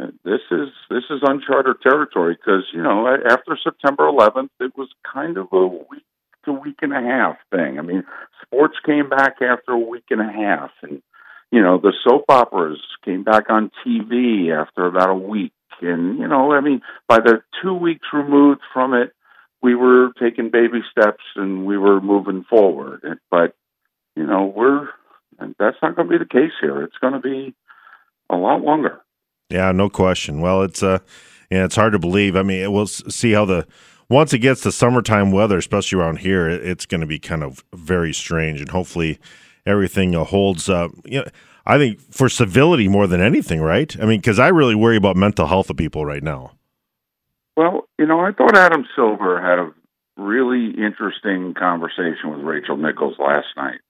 uh, 0.00 0.06
this 0.24 0.40
is 0.50 0.68
this 0.90 1.04
is 1.08 1.20
uncharted 1.22 1.80
territory 1.80 2.34
because 2.34 2.64
you 2.72 2.82
know 2.82 3.06
after 3.06 3.56
September 3.62 4.04
11th, 4.04 4.50
it 4.58 4.76
was 4.76 4.88
kind 5.12 5.38
of 5.38 5.48
a 5.52 5.66
week 5.66 6.04
to 6.44 6.52
week 6.52 6.78
and 6.82 6.92
a 6.92 7.00
half 7.00 7.36
thing. 7.50 7.78
I 7.78 7.82
mean, 7.82 8.04
sports 8.42 8.74
came 8.84 9.08
back 9.08 9.36
after 9.40 9.72
a 9.72 9.78
week 9.78 10.06
and 10.10 10.20
a 10.20 10.32
half, 10.32 10.70
and 10.82 11.00
you 11.50 11.62
know 11.62 11.78
the 11.78 11.92
soap 12.04 12.24
operas 12.28 12.80
came 13.04 13.22
back 13.22 13.50
on 13.50 13.70
TV 13.86 14.50
after 14.50 14.86
about 14.86 15.10
a 15.10 15.14
week, 15.14 15.52
and 15.80 16.18
you 16.18 16.28
know, 16.28 16.52
I 16.52 16.60
mean, 16.60 16.80
by 17.08 17.18
the 17.20 17.42
two 17.62 17.74
weeks 17.74 18.06
removed 18.12 18.60
from 18.72 18.94
it, 18.94 19.12
we 19.62 19.74
were 19.74 20.12
taking 20.20 20.50
baby 20.50 20.80
steps 20.90 21.22
and 21.36 21.64
we 21.64 21.78
were 21.78 22.00
moving 22.00 22.44
forward. 22.48 23.18
But 23.30 23.54
you 24.16 24.26
know, 24.26 24.52
we're 24.54 24.88
that's 25.58 25.78
not 25.82 25.96
going 25.96 26.08
to 26.08 26.18
be 26.18 26.24
the 26.24 26.28
case 26.28 26.52
here. 26.60 26.82
It's 26.82 26.98
going 27.00 27.14
to 27.14 27.20
be 27.20 27.54
a 28.30 28.36
lot 28.36 28.60
longer. 28.60 29.00
Yeah, 29.50 29.72
no 29.72 29.88
question. 29.88 30.40
Well, 30.40 30.62
it's 30.62 30.82
uh, 30.82 30.98
yeah, 31.50 31.64
it's 31.64 31.76
hard 31.76 31.92
to 31.92 31.98
believe. 31.98 32.36
I 32.36 32.42
mean, 32.42 32.70
we'll 32.72 32.86
see 32.86 33.32
how 33.32 33.44
the 33.44 33.66
once 34.08 34.32
it 34.32 34.40
gets 34.40 34.62
to 34.62 34.72
summertime 34.72 35.32
weather, 35.32 35.56
especially 35.56 35.98
around 35.98 36.18
here, 36.18 36.48
it's 36.48 36.86
going 36.86 37.00
to 37.00 37.06
be 37.06 37.18
kind 37.18 37.42
of 37.42 37.64
very 37.74 38.12
strange, 38.12 38.60
and 38.60 38.70
hopefully 38.70 39.18
everything 39.66 40.12
holds 40.12 40.68
up. 40.68 40.92
You 41.04 41.20
know, 41.20 41.26
I 41.66 41.78
think 41.78 42.00
for 42.00 42.28
civility 42.28 42.88
more 42.88 43.06
than 43.06 43.20
anything, 43.20 43.60
right? 43.60 43.94
I 44.00 44.06
mean, 44.06 44.20
because 44.20 44.38
I 44.38 44.48
really 44.48 44.74
worry 44.74 44.96
about 44.96 45.16
mental 45.16 45.46
health 45.46 45.70
of 45.70 45.76
people 45.76 46.04
right 46.04 46.22
now. 46.22 46.52
Well, 47.56 47.88
you 47.98 48.06
know, 48.06 48.20
I 48.20 48.32
thought 48.32 48.56
Adam 48.56 48.84
Silver 48.96 49.40
had 49.40 49.58
a 49.58 49.72
really 50.16 50.70
interesting 50.70 51.54
conversation 51.54 52.30
with 52.30 52.40
Rachel 52.40 52.76
Nichols 52.76 53.16
last 53.18 53.46
night, 53.56 53.80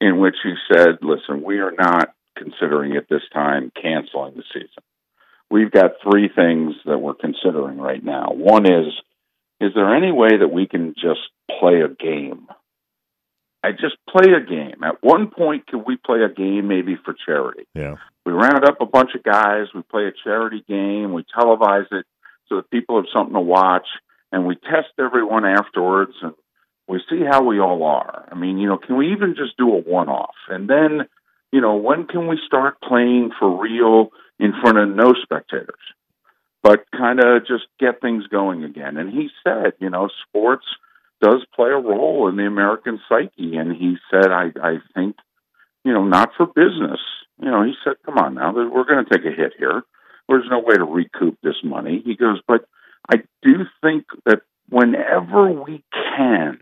in 0.00 0.18
which 0.18 0.36
he 0.42 0.54
said, 0.72 0.98
"Listen, 1.02 1.42
we 1.42 1.58
are 1.58 1.72
not 1.72 2.14
considering 2.36 2.96
at 2.96 3.08
this 3.08 3.22
time 3.32 3.70
canceling 3.80 4.34
the 4.34 4.42
season. 4.52 4.82
We've 5.50 5.70
got 5.70 5.92
three 6.02 6.28
things 6.34 6.74
that 6.86 6.98
we're 6.98 7.14
considering 7.14 7.78
right 7.78 8.02
now. 8.02 8.32
One 8.32 8.64
is 8.66 8.92
is 9.60 9.72
there 9.74 9.94
any 9.94 10.10
way 10.10 10.38
that 10.38 10.48
we 10.48 10.66
can 10.66 10.94
just 10.94 11.20
play 11.60 11.82
a 11.82 11.88
game? 11.88 12.48
I 13.64 13.72
just 13.72 13.96
play 14.08 14.32
a 14.32 14.40
game. 14.44 14.82
At 14.82 15.02
one 15.02 15.30
point, 15.30 15.66
could 15.68 15.86
we 15.86 15.96
play 15.96 16.22
a 16.22 16.28
game 16.28 16.66
maybe 16.68 16.96
for 17.04 17.14
charity? 17.26 17.66
Yeah. 17.74 17.96
We 18.26 18.32
round 18.32 18.64
up 18.64 18.80
a 18.80 18.86
bunch 18.86 19.10
of 19.14 19.22
guys. 19.22 19.66
We 19.74 19.82
play 19.82 20.06
a 20.06 20.12
charity 20.24 20.64
game. 20.68 21.12
We 21.12 21.24
televise 21.36 21.90
it 21.92 22.06
so 22.48 22.56
that 22.56 22.70
people 22.70 22.96
have 22.96 23.06
something 23.12 23.34
to 23.34 23.40
watch, 23.40 23.86
and 24.32 24.46
we 24.46 24.56
test 24.56 24.92
everyone 24.98 25.44
afterwards, 25.44 26.12
and 26.22 26.34
we 26.88 27.00
see 27.08 27.22
how 27.28 27.44
we 27.44 27.60
all 27.60 27.84
are. 27.84 28.28
I 28.30 28.34
mean, 28.34 28.58
you 28.58 28.66
know, 28.68 28.78
can 28.78 28.96
we 28.96 29.12
even 29.12 29.34
just 29.36 29.56
do 29.56 29.72
a 29.72 29.80
one-off? 29.80 30.34
And 30.48 30.68
then, 30.68 31.06
you 31.52 31.60
know, 31.60 31.76
when 31.76 32.06
can 32.06 32.26
we 32.26 32.38
start 32.44 32.80
playing 32.82 33.30
for 33.38 33.62
real 33.62 34.10
in 34.38 34.52
front 34.60 34.78
of 34.78 34.88
no 34.88 35.14
spectators? 35.22 35.80
But 36.62 36.84
kind 36.90 37.20
of 37.20 37.46
just 37.46 37.64
get 37.80 38.00
things 38.00 38.26
going 38.26 38.64
again. 38.64 38.96
And 38.96 39.10
he 39.10 39.30
said, 39.44 39.72
you 39.80 39.90
know, 39.90 40.08
sports 40.28 40.66
does 41.22 41.46
play 41.54 41.70
a 41.70 41.76
role 41.76 42.28
in 42.28 42.36
the 42.36 42.46
American 42.46 43.00
psyche. 43.08 43.56
And 43.56 43.74
he 43.74 43.96
said, 44.10 44.30
I, 44.30 44.50
I 44.62 44.72
think, 44.94 45.16
you 45.84 45.92
know, 45.92 46.04
not 46.04 46.30
for 46.36 46.46
business. 46.46 47.00
You 47.40 47.50
know, 47.50 47.62
he 47.62 47.74
said, 47.82 47.94
come 48.04 48.18
on 48.18 48.34
now, 48.34 48.52
we're 48.52 48.84
going 48.84 49.04
to 49.04 49.10
take 49.10 49.24
a 49.24 49.34
hit 49.34 49.52
here. 49.58 49.82
There's 50.28 50.46
no 50.50 50.60
way 50.60 50.76
to 50.76 50.84
recoup 50.84 51.38
this 51.42 51.56
money. 51.64 52.02
He 52.04 52.14
goes, 52.14 52.40
but 52.46 52.64
I 53.08 53.16
do 53.42 53.64
think 53.82 54.04
that 54.26 54.42
whenever 54.68 55.50
we 55.50 55.82
can, 56.16 56.58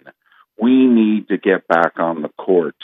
we 0.58 0.86
need 0.86 1.28
to 1.28 1.38
get 1.38 1.68
back 1.68 1.98
on 1.98 2.22
the 2.22 2.30
court 2.30 2.76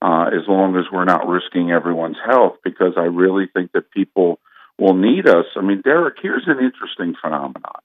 uh, 0.00 0.26
as 0.28 0.46
long 0.46 0.76
as 0.76 0.84
we're 0.92 1.04
not 1.04 1.28
risking 1.28 1.70
everyone's 1.70 2.16
health, 2.24 2.56
because 2.62 2.92
I 2.96 3.02
really 3.02 3.46
think 3.52 3.72
that 3.72 3.90
people 3.90 4.38
will 4.78 4.94
need 4.94 5.26
us. 5.26 5.46
I 5.56 5.62
mean, 5.62 5.80
Derek, 5.82 6.16
here's 6.22 6.46
an 6.46 6.64
interesting 6.64 7.14
phenomenon. 7.20 7.82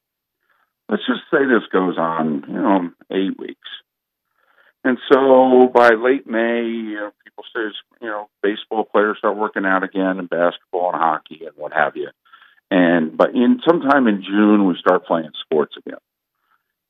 Let's 0.90 1.06
just 1.08 1.22
say 1.32 1.40
this 1.46 1.68
goes 1.72 1.98
on, 1.98 2.44
you 2.48 2.54
know, 2.54 2.92
eight 3.12 3.40
weeks. 3.40 3.70
And 4.84 4.98
so 5.12 5.72
by 5.74 5.92
late 5.92 6.28
May, 6.28 6.63
you 6.63 6.96
know, 6.96 7.12
people 7.24 7.46
say, 7.56 7.62
you 8.02 8.08
know, 8.08 8.30
baseball 8.42 8.84
players 8.84 9.18
start 9.18 9.38
working 9.38 9.66
out 9.66 9.84
again, 9.84 10.20
and 10.20 10.30
basketball 10.30 10.92
and 10.92 11.02
hockey 11.02 11.42
and 11.46 11.56
what 11.56 11.74
have 11.74 11.96
you. 11.96 12.10
And 12.70 13.16
but 13.16 13.30
in 13.30 13.62
sometime 13.68 14.08
in 14.08 14.24
June, 14.24 14.68
we 14.68 14.75
start 14.80 15.06
playing 15.06 15.32
sports 15.46 15.75
again. 15.78 16.00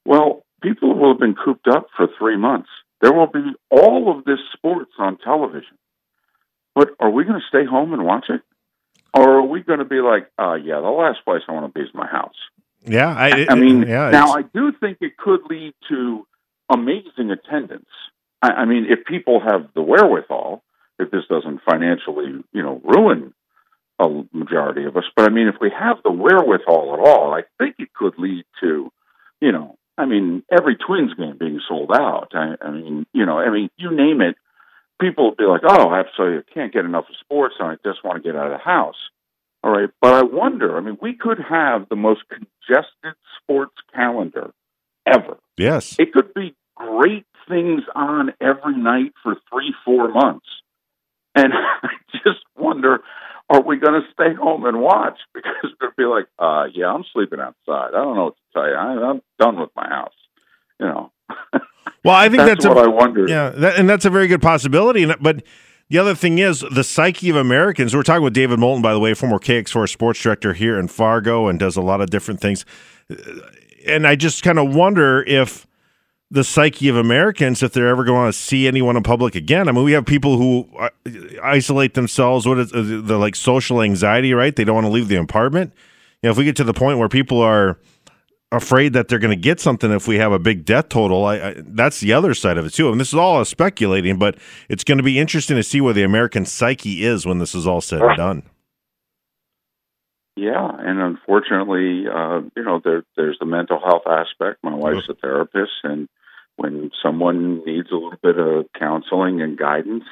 Well, 0.06 0.44
people 0.62 0.96
will 0.96 1.14
have 1.14 1.20
been 1.20 1.36
cooped 1.36 1.68
up 1.68 1.88
for 1.96 2.08
three 2.18 2.38
months. 2.38 2.70
There 3.02 3.14
will 3.14 3.28
be 3.28 3.54
all 3.70 4.18
of 4.18 4.26
this 4.26 4.40
sports 4.54 4.92
on 4.98 5.18
television. 5.18 5.78
But 6.74 6.90
are 7.00 7.10
we 7.10 7.26
going 7.26 7.40
to 7.40 7.48
stay 7.48 7.66
home 7.66 7.94
and 7.94 8.06
watch 8.06 8.26
it? 8.30 8.42
Or 9.14 9.40
are 9.40 9.46
we 9.46 9.62
going 9.62 9.80
to 9.80 9.86
be 9.86 10.02
like, 10.02 10.32
uh, 10.40 10.56
yeah, 10.56 10.80
the 10.80 10.90
last 10.90 11.20
place 11.24 11.42
I 11.48 11.52
want 11.52 11.72
to 11.72 11.80
be 11.80 11.86
is 11.86 11.94
my 11.94 12.08
house? 12.08 12.36
Yeah, 12.86 13.08
I, 13.08 13.46
I 13.50 13.56
mean, 13.56 13.84
yeah, 13.84 14.10
now 14.10 14.34
I 14.34 14.42
do 14.42 14.72
think 14.80 14.98
it 15.02 15.18
could 15.18 15.42
lead 15.50 15.74
to 15.90 16.28
amazing 16.70 17.32
attendance. 17.32 17.90
I, 18.42 18.50
I 18.50 18.66
mean, 18.66 18.88
if 18.90 19.06
people 19.06 19.40
have 19.40 19.70
the 19.74 19.82
wherewithal, 19.82 20.64
if 21.00 21.12
this 21.12 21.24
doesn't 21.30 21.62
financially, 21.70 22.44
you 22.52 22.62
know, 22.62 22.82
ruin 22.84 23.34
a 24.00 24.24
majority 24.32 24.86
of 24.86 24.98
us, 24.98 25.06
but 25.16 25.26
I 25.26 25.30
mean, 25.30 25.48
if 25.48 25.56
we 25.62 25.72
have 25.78 25.98
the 26.04 26.12
wherewithal 26.12 26.94
at 26.94 27.00
all, 27.00 27.34
I 27.34 27.44
think 27.58 27.76
it 27.80 27.94
could 27.94 28.14
lead 28.18 28.44
to, 28.62 28.92
you 29.40 29.52
know, 29.52 29.78
I 29.98 30.06
mean, 30.06 30.44
every 30.52 30.76
Twins 30.76 31.14
game 31.14 31.38
being 31.40 31.62
sold 31.68 31.92
out. 31.94 32.32
I, 32.34 32.56
I 32.62 32.72
mean, 32.72 33.06
you 33.14 33.26
know, 33.26 33.38
I 33.38 33.50
mean, 33.50 33.70
you 33.78 33.96
name 33.96 34.22
it, 34.22 34.36
people 35.00 35.30
would 35.30 35.38
be 35.38 35.44
like, 35.44 35.62
"Oh, 35.64 35.94
absolutely, 35.94 36.40
I 36.40 36.54
can't 36.54 36.74
get 36.74 36.86
enough 36.86 37.06
of 37.10 37.16
sports, 37.20 37.56
and 37.60 37.70
I 37.70 37.76
just 37.88 38.04
want 38.04 38.22
to 38.22 38.28
get 38.28 38.38
out 38.38 38.52
of 38.52 38.58
the 38.58 38.64
house." 38.64 38.98
All 39.64 39.72
right, 39.72 39.90
but 40.02 40.14
I 40.14 40.24
wonder. 40.24 40.78
I 40.78 40.82
mean, 40.82 40.98
we 41.02 41.16
could 41.16 41.40
have 41.40 41.88
the 41.90 41.96
most 41.96 42.22
congested 42.28 43.16
sports 43.42 43.76
calendar 43.94 44.54
ever. 45.06 45.38
Yes, 45.58 45.96
it 45.98 46.12
could 46.12 46.34
be 46.34 46.56
great 46.76 47.26
things 47.48 47.84
on 47.96 48.34
every 48.42 48.76
night 48.76 49.14
for 49.24 49.36
three, 49.52 49.74
four 49.86 50.10
months, 50.10 50.48
and 51.36 51.54
I 51.84 51.90
just 52.12 52.44
wonder. 52.58 53.00
Are 53.50 53.62
we 53.62 53.78
going 53.78 54.02
to 54.02 54.08
stay 54.14 54.34
home 54.34 54.66
and 54.66 54.80
watch? 54.80 55.20
Because 55.34 55.72
they'll 55.80 55.92
be 55.98 56.06
like, 56.06 56.28
uh, 56.40 56.64
yeah, 56.74 56.88
I'm 56.88 57.04
sleeping 57.14 57.40
outside. 57.40 57.90
I 57.90 58.04
don't 58.04 58.16
know 58.16 58.24
what 58.24 58.36
to 58.36 58.42
tell 58.54 58.68
you. 58.68 58.74
I, 58.74 59.10
I'm 59.10 59.22
done 59.38 59.60
with 59.60 59.70
my 59.76 59.88
house. 59.88 60.14
You 60.80 60.88
know. 60.88 61.12
Well, 62.04 62.16
I 62.16 62.28
think 62.28 62.40
that's, 62.40 62.64
that's, 62.64 62.76
what 62.76 62.78
a, 62.78 62.82
I 62.82 62.88
wonder. 62.88 63.26
Yeah, 63.28 63.50
that, 63.50 63.78
and 63.78 63.90
that's 63.90 64.04
a 64.04 64.10
very 64.10 64.28
good 64.28 64.42
possibility. 64.42 65.06
But 65.06 65.44
the 65.94 66.00
other 66.00 66.16
thing 66.16 66.40
is 66.40 66.66
the 66.72 66.84
psyche 66.84 67.30
of 67.30 67.36
Americans. 67.36 67.96
We're 67.96 68.02
talking 68.02 68.24
with 68.24 68.34
David 68.34 68.58
Moulton, 68.58 68.82
by 68.82 68.94
the 68.94 69.00
way, 69.00 69.14
former 69.14 69.38
KX4 69.38 69.88
sports 69.88 70.20
director 70.20 70.54
here 70.54 70.80
in 70.80 70.88
Fargo, 70.88 71.48
and 71.48 71.60
does 71.60 71.78
a 71.78 71.82
lot 71.82 72.02
of 72.02 72.10
different 72.10 72.42
things. 72.42 72.66
And 73.86 74.08
I 74.08 74.16
just 74.16 74.42
kind 74.42 74.58
of 74.58 74.74
wonder 74.74 75.22
if 75.22 75.68
the 76.32 76.44
psyche 76.44 76.90
of 76.90 76.96
Americans, 76.96 77.62
if 77.62 77.74
they're 77.74 77.90
ever 77.90 78.04
going 78.04 78.28
to 78.28 78.34
see 78.36 78.68
anyone 78.68 78.98
in 78.98 79.04
public 79.04 79.36
again. 79.36 79.70
I 79.70 79.72
mean, 79.72 79.84
we 79.84 79.92
have 79.92 80.04
people 80.04 80.40
who 80.40 80.68
uh, 80.80 80.90
isolate 81.44 81.94
themselves. 81.94 82.48
What 82.48 82.58
is 82.58 82.72
the 82.72 83.20
like 83.20 83.36
social 83.36 83.80
anxiety? 83.80 84.34
Right? 84.34 84.56
They 84.56 84.64
don't 84.64 84.74
want 84.74 84.88
to 84.88 84.92
leave 84.92 85.10
the 85.10 85.18
apartment. 85.18 85.74
You 86.24 86.28
know, 86.28 86.32
if 86.32 86.40
we 86.40 86.44
get 86.44 86.56
to 86.56 86.64
the 86.64 86.74
point 86.74 86.98
where 86.98 87.08
people 87.08 87.40
are 87.40 87.78
afraid 88.54 88.94
that 88.94 89.08
they're 89.08 89.20
going 89.20 89.36
to 89.36 89.42
get 89.42 89.60
something 89.60 89.92
if 89.92 90.08
we 90.08 90.18
have 90.18 90.32
a 90.32 90.40
big 90.40 90.66
death 90.66 90.90
total. 90.90 91.26
I, 91.26 91.36
I, 91.36 91.56
that's 91.58 92.00
the 92.00 92.14
other 92.14 92.34
side 92.34 92.58
of 92.58 92.66
it 92.66 92.72
too. 92.72 92.92
And 92.92 93.00
this 93.00 93.10
is 93.10 93.16
all 93.16 93.44
speculating, 93.46 94.18
but 94.18 94.38
it's 94.70 94.84
going 94.84 94.98
to 94.98 95.04
be 95.04 95.20
interesting 95.20 95.58
to 95.58 95.64
see 95.64 95.82
where 95.82 95.94
the 95.94 96.04
American 96.04 96.46
psyche 96.46 97.04
is 97.04 97.26
when 97.26 97.40
this 97.40 97.56
is 97.56 97.68
all 97.68 97.82
said 97.82 98.02
and 98.02 98.18
done. 98.18 98.44
Yeah, 100.36 100.68
and 100.80 101.00
unfortunately, 101.00 102.06
uh, 102.08 102.42
you 102.56 102.64
know, 102.64 102.82
there, 102.84 103.04
there's 103.16 103.38
the 103.40 103.46
mental 103.46 103.80
health 103.80 104.04
aspect. 104.08 104.64
My 104.64 104.74
wife's 104.74 105.08
a 105.08 105.14
therapist, 105.14 105.72
and 105.84 106.10
when 106.56 106.90
someone 107.04 107.64
needs 107.66 107.92
a 107.92 107.96
little 107.96 108.18
bit 108.22 108.40
of 108.40 108.66
counseling 108.78 109.42
and 109.42 109.58
guidance, 109.58 110.06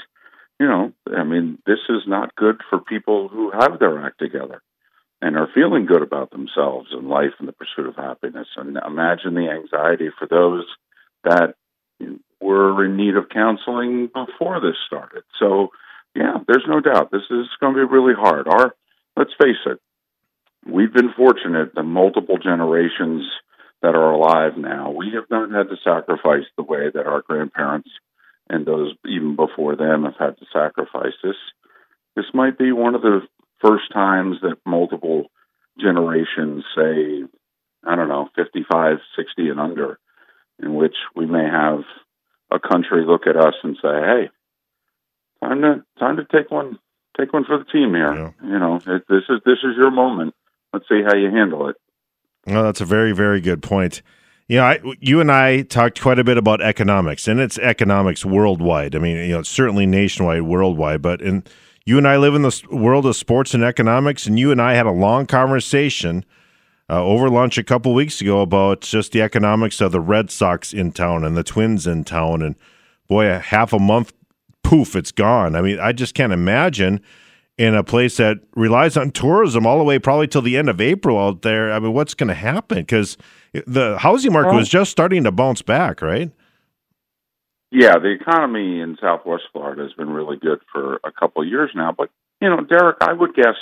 you 0.60 0.68
know, 0.68 0.92
I 1.08 1.24
mean, 1.24 1.58
this 1.66 1.80
is 1.90 2.04
not 2.06 2.36
good 2.36 2.62
for 2.70 2.80
people 2.80 3.30
who 3.30 3.50
have 3.50 3.80
their 3.80 4.06
act 4.06 4.20
together 4.20 4.62
and 5.22 5.38
are 5.38 5.50
feeling 5.54 5.86
good 5.86 6.02
about 6.02 6.32
themselves 6.32 6.90
and 6.92 7.08
life 7.08 7.34
and 7.40 7.48
the 7.48 7.54
pursuit 7.54 7.88
of 7.88 7.96
happiness. 7.96 8.48
And 8.58 8.78
imagine 8.86 9.36
the 9.36 9.50
anxiety 9.50 10.10
for 10.18 10.28
those 10.28 10.66
that 11.24 11.56
were 12.42 12.84
in 12.84 12.98
need 12.98 13.16
of 13.16 13.30
counseling 13.30 14.08
before 14.08 14.60
this 14.60 14.78
started. 14.88 15.24
So, 15.40 15.70
yeah, 16.16 16.38
there's 16.48 16.66
no 16.68 16.80
doubt 16.82 17.12
this 17.12 17.30
is 17.30 17.48
going 17.60 17.76
to 17.76 17.86
be 17.86 17.94
really 17.94 18.16
hard. 18.16 18.48
Our, 18.48 18.74
let's 19.16 19.34
face 19.40 19.62
it, 19.68 19.80
we've 20.66 20.94
been 20.94 21.14
fortunate 21.16 21.76
that 21.76 21.84
multiple 21.84 22.38
generations 22.38 23.24
that 23.82 23.96
are 23.96 24.12
alive 24.12 24.58
now, 24.58 24.92
we 24.92 25.12
have 25.14 25.30
not 25.30 25.52
had 25.52 25.70
to 25.70 25.78
sacrifice 25.84 26.46
the 26.58 26.64
way 26.64 26.90
that 26.94 27.06
our 27.06 27.22
grandparents 27.22 27.90
and 28.50 28.66
those 28.66 28.94
even 29.08 29.36
before 29.36 29.76
them 29.76 30.04
have 30.04 30.18
had 30.20 30.38
to 30.38 30.46
sacrifice 30.52 31.14
this. 31.24 31.36
This 32.16 32.26
might 32.34 32.58
be 32.58 32.72
one 32.72 32.96
of 32.96 33.02
the 33.02 33.22
first 33.62 33.92
times 33.94 34.38
that 34.42 34.58
multiple 34.66 35.26
generations 35.80 36.64
say, 36.76 37.24
I 37.86 37.96
don't 37.96 38.10
know, 38.10 38.30
55, 38.36 38.98
60 39.16 39.50
and 39.50 39.60
under, 39.60 40.00
in 40.62 40.76
which 40.76 40.96
we 41.16 41.26
may 41.26 41.44
have 41.44 41.82
a 42.52 42.60
country 42.60 43.06
look 43.06 43.28
at 43.28 43.38
us 43.38 43.56
and 43.64 43.78
say, 43.82 43.88
hey, 43.88 44.30
time 45.44 45.62
to, 45.62 45.84
time 46.00 46.18
to 46.18 46.26
take 46.26 46.52
one, 46.52 46.78
take 47.18 47.34
one 47.34 47.46
for 47.46 47.58
the 47.58 47.66
team 47.66 47.94
here. 47.94 48.14
Yeah. 48.14 48.32
You 48.44 48.60
know, 48.60 48.76
it, 48.76 49.04
this 49.08 49.24
is, 49.30 49.42
this 49.46 49.60
is 49.64 49.78
your 49.78 49.92
moment. 49.92 50.36
Let's 50.74 50.88
see 50.88 51.02
how 51.06 51.16
you 51.16 51.30
handle 51.30 51.70
it. 51.70 51.76
Well, 52.48 52.64
that's 52.64 52.82
a 52.82 52.86
very, 52.86 53.14
very 53.14 53.42
good 53.42 53.62
point. 53.62 54.02
You 54.48 54.58
know, 54.58 54.64
I, 54.66 54.80
you 55.00 55.22
and 55.22 55.32
I 55.32 55.62
talked 55.62 56.02
quite 56.02 56.20
a 56.20 56.24
bit 56.24 56.38
about 56.38 56.62
economics, 56.62 57.28
and 57.28 57.40
it's 57.40 57.58
economics 57.60 58.26
worldwide. 58.26 58.96
I 58.96 59.00
mean, 59.00 59.16
you 59.18 59.34
know, 59.34 59.44
certainly 59.44 59.86
nationwide, 59.86 60.42
worldwide, 60.42 61.02
but 61.02 61.22
in 61.22 61.44
you 61.86 61.98
and 61.98 62.08
I 62.08 62.18
live 62.18 62.36
in 62.36 62.44
the 62.44 62.62
world 62.70 63.06
of 63.06 63.16
sports 63.16 63.54
and 63.54 63.64
economics, 63.64 64.28
and 64.28 64.38
you 64.38 64.52
and 64.52 64.62
I 64.62 64.74
had 64.74 64.86
a 64.86 64.92
long 64.92 65.26
conversation 65.26 66.26
uh, 66.90 67.04
over 67.04 67.30
lunch 67.30 67.58
a 67.58 67.64
couple 67.64 67.94
weeks 67.94 68.22
ago 68.22 68.42
about 68.42 68.82
just 68.82 69.14
the 69.14 69.22
economics 69.22 69.82
of 69.82 69.92
the 69.92 70.02
Red 70.02 70.30
Sox 70.30 70.74
in 70.74 70.92
town 70.92 71.24
and 71.24 71.36
the 71.36 71.44
Twins 71.44 71.88
in 71.88 72.04
town. 72.04 72.42
And 72.42 72.56
boy, 73.08 73.28
a 73.28 73.40
half 73.40 73.74
a 73.74 73.80
month, 73.80 74.14
poof, 74.64 74.96
it's 74.96 75.12
gone. 75.12 75.56
I 75.56 75.62
mean, 75.62 75.80
I 75.80 75.92
just 75.92 76.14
can't 76.14 76.34
imagine 76.34 77.02
in 77.58 77.76
a 77.76 77.84
place 77.84 78.18
that 78.18 78.38
relies 78.56 78.98
on 78.98 79.12
tourism 79.12 79.66
all 79.66 79.78
the 79.78 79.84
way 79.84 80.00
probably 80.00 80.28
till 80.28 80.42
the 80.42 80.58
end 80.58 80.70
of 80.70 80.82
April 80.82 81.20
out 81.20 81.42
there. 81.42 81.72
I 81.72 81.80
mean, 81.80 81.94
what's 81.94 82.14
going 82.14 82.30
to 82.30 82.34
happen? 82.34 82.80
Because 82.80 83.18
the 83.54 83.98
housing 83.98 84.34
market 84.34 84.54
was 84.54 84.70
just 84.70 84.92
starting 84.92 85.24
to 85.24 85.32
bounce 85.32 85.62
back, 85.62 86.02
right? 86.02 86.32
Yeah, 87.72 88.00
the 88.00 88.10
economy 88.10 88.82
in 88.82 88.98
Southwest 89.02 89.44
Florida 89.54 89.84
has 89.84 89.94
been 89.94 90.10
really 90.10 90.38
good 90.38 90.60
for 90.74 91.00
a 91.06 91.12
couple 91.12 91.42
of 91.42 91.48
years 91.48 91.72
now. 91.74 91.94
But 91.98 92.10
you 92.42 92.50
know, 92.50 92.62
Derek, 92.62 92.98
I 93.02 93.14
would 93.14 93.34
guess 93.34 93.56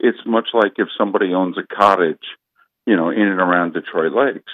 it's 0.00 0.18
much 0.26 0.48
like 0.52 0.72
if 0.76 0.88
somebody 0.98 1.32
owns 1.32 1.56
a 1.56 1.74
cottage, 1.74 2.24
you 2.84 2.96
know, 2.96 3.10
in 3.10 3.22
and 3.22 3.40
around 3.40 3.74
Detroit 3.74 4.12
Lakes, 4.12 4.52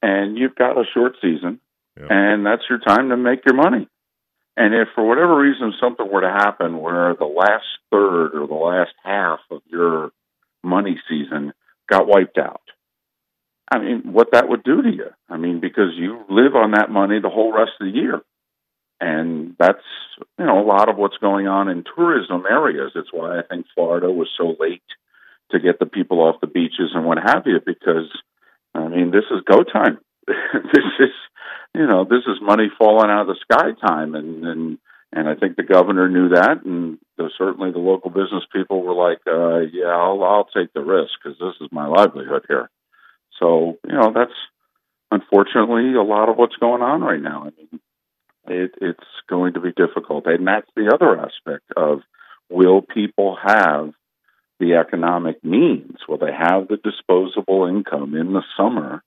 and 0.00 0.38
you've 0.38 0.54
got 0.54 0.78
a 0.78 0.84
short 0.94 1.16
season, 1.20 1.60
yeah. 1.98 2.06
and 2.08 2.46
that's 2.46 2.62
your 2.70 2.78
time 2.78 3.10
to 3.10 3.16
make 3.16 3.40
your 3.46 3.54
money. 3.54 3.86
And 4.56 4.74
if 4.74 4.88
for 4.94 5.06
whatever 5.06 5.36
reason 5.38 5.74
something 5.80 6.10
were 6.10 6.22
to 6.22 6.30
happen 6.30 6.78
where 6.78 7.14
the 7.14 7.24
last 7.24 7.64
third 7.90 8.34
or 8.34 8.46
the 8.46 8.54
last 8.54 8.92
half 9.02 9.40
of 9.50 9.62
your 9.66 10.10
money 10.62 10.98
season 11.08 11.52
got 11.88 12.06
wiped 12.06 12.38
out, 12.38 12.62
I 13.72 13.78
mean, 13.78 14.12
what 14.12 14.32
that 14.32 14.48
would 14.48 14.62
do 14.62 14.82
to 14.82 14.90
you. 14.90 15.06
I 15.30 15.38
mean, 15.38 15.60
because 15.60 15.92
you 15.96 16.24
live 16.28 16.54
on 16.54 16.72
that 16.72 16.90
money 16.90 17.20
the 17.20 17.30
whole 17.30 17.52
rest 17.52 17.72
of 17.80 17.86
the 17.86 17.98
year. 17.98 18.20
And 19.00 19.56
that's, 19.58 19.82
you 20.38 20.44
know, 20.44 20.60
a 20.60 20.68
lot 20.68 20.90
of 20.90 20.96
what's 20.96 21.16
going 21.16 21.48
on 21.48 21.68
in 21.68 21.84
tourism 21.96 22.44
areas. 22.48 22.92
It's 22.94 23.12
why 23.12 23.38
I 23.38 23.42
think 23.42 23.66
Florida 23.74 24.10
was 24.10 24.28
so 24.36 24.54
late 24.60 24.82
to 25.52 25.58
get 25.58 25.78
the 25.78 25.86
people 25.86 26.20
off 26.20 26.40
the 26.40 26.46
beaches 26.46 26.92
and 26.94 27.04
what 27.06 27.18
have 27.18 27.44
you, 27.46 27.60
because, 27.64 28.10
I 28.74 28.88
mean, 28.88 29.10
this 29.10 29.24
is 29.30 29.42
go 29.44 29.62
time. 29.62 29.98
this 30.26 30.84
is, 31.00 31.14
you 31.74 31.86
know, 31.86 32.04
this 32.04 32.24
is 32.26 32.38
money 32.42 32.70
falling 32.78 33.10
out 33.10 33.22
of 33.22 33.28
the 33.28 33.40
sky 33.42 33.72
time. 33.86 34.14
And, 34.14 34.44
and, 34.44 34.78
and 35.14 35.28
I 35.28 35.34
think 35.34 35.56
the 35.56 35.62
governor 35.62 36.08
knew 36.08 36.30
that, 36.30 36.64
and 36.64 36.98
the, 37.16 37.30
certainly 37.36 37.72
the 37.72 37.78
local 37.78 38.10
business 38.10 38.44
people 38.52 38.82
were 38.82 38.94
like, 38.94 39.18
uh, 39.26 39.60
"Yeah, 39.70 39.88
I'll, 39.88 40.22
I'll 40.24 40.44
take 40.44 40.72
the 40.72 40.80
risk 40.80 41.12
because 41.22 41.38
this 41.38 41.54
is 41.60 41.68
my 41.70 41.86
livelihood 41.86 42.46
here." 42.48 42.70
So, 43.42 43.78
you 43.86 43.94
know, 43.94 44.12
that's 44.14 44.32
unfortunately 45.10 45.94
a 45.94 46.02
lot 46.02 46.28
of 46.28 46.36
what's 46.36 46.56
going 46.56 46.82
on 46.82 47.00
right 47.00 47.20
now. 47.20 47.48
I 47.48 47.50
mean, 47.56 47.80
it, 48.46 48.70
it's 48.80 49.08
going 49.28 49.54
to 49.54 49.60
be 49.60 49.72
difficult, 49.72 50.26
and 50.26 50.46
that's 50.46 50.68
the 50.76 50.92
other 50.94 51.18
aspect 51.18 51.64
of 51.76 52.00
will 52.48 52.82
people 52.82 53.36
have 53.42 53.92
the 54.60 54.74
economic 54.74 55.42
means? 55.42 55.96
Will 56.08 56.18
they 56.18 56.32
have 56.32 56.68
the 56.68 56.76
disposable 56.76 57.66
income 57.66 58.14
in 58.14 58.32
the 58.32 58.42
summer 58.56 59.02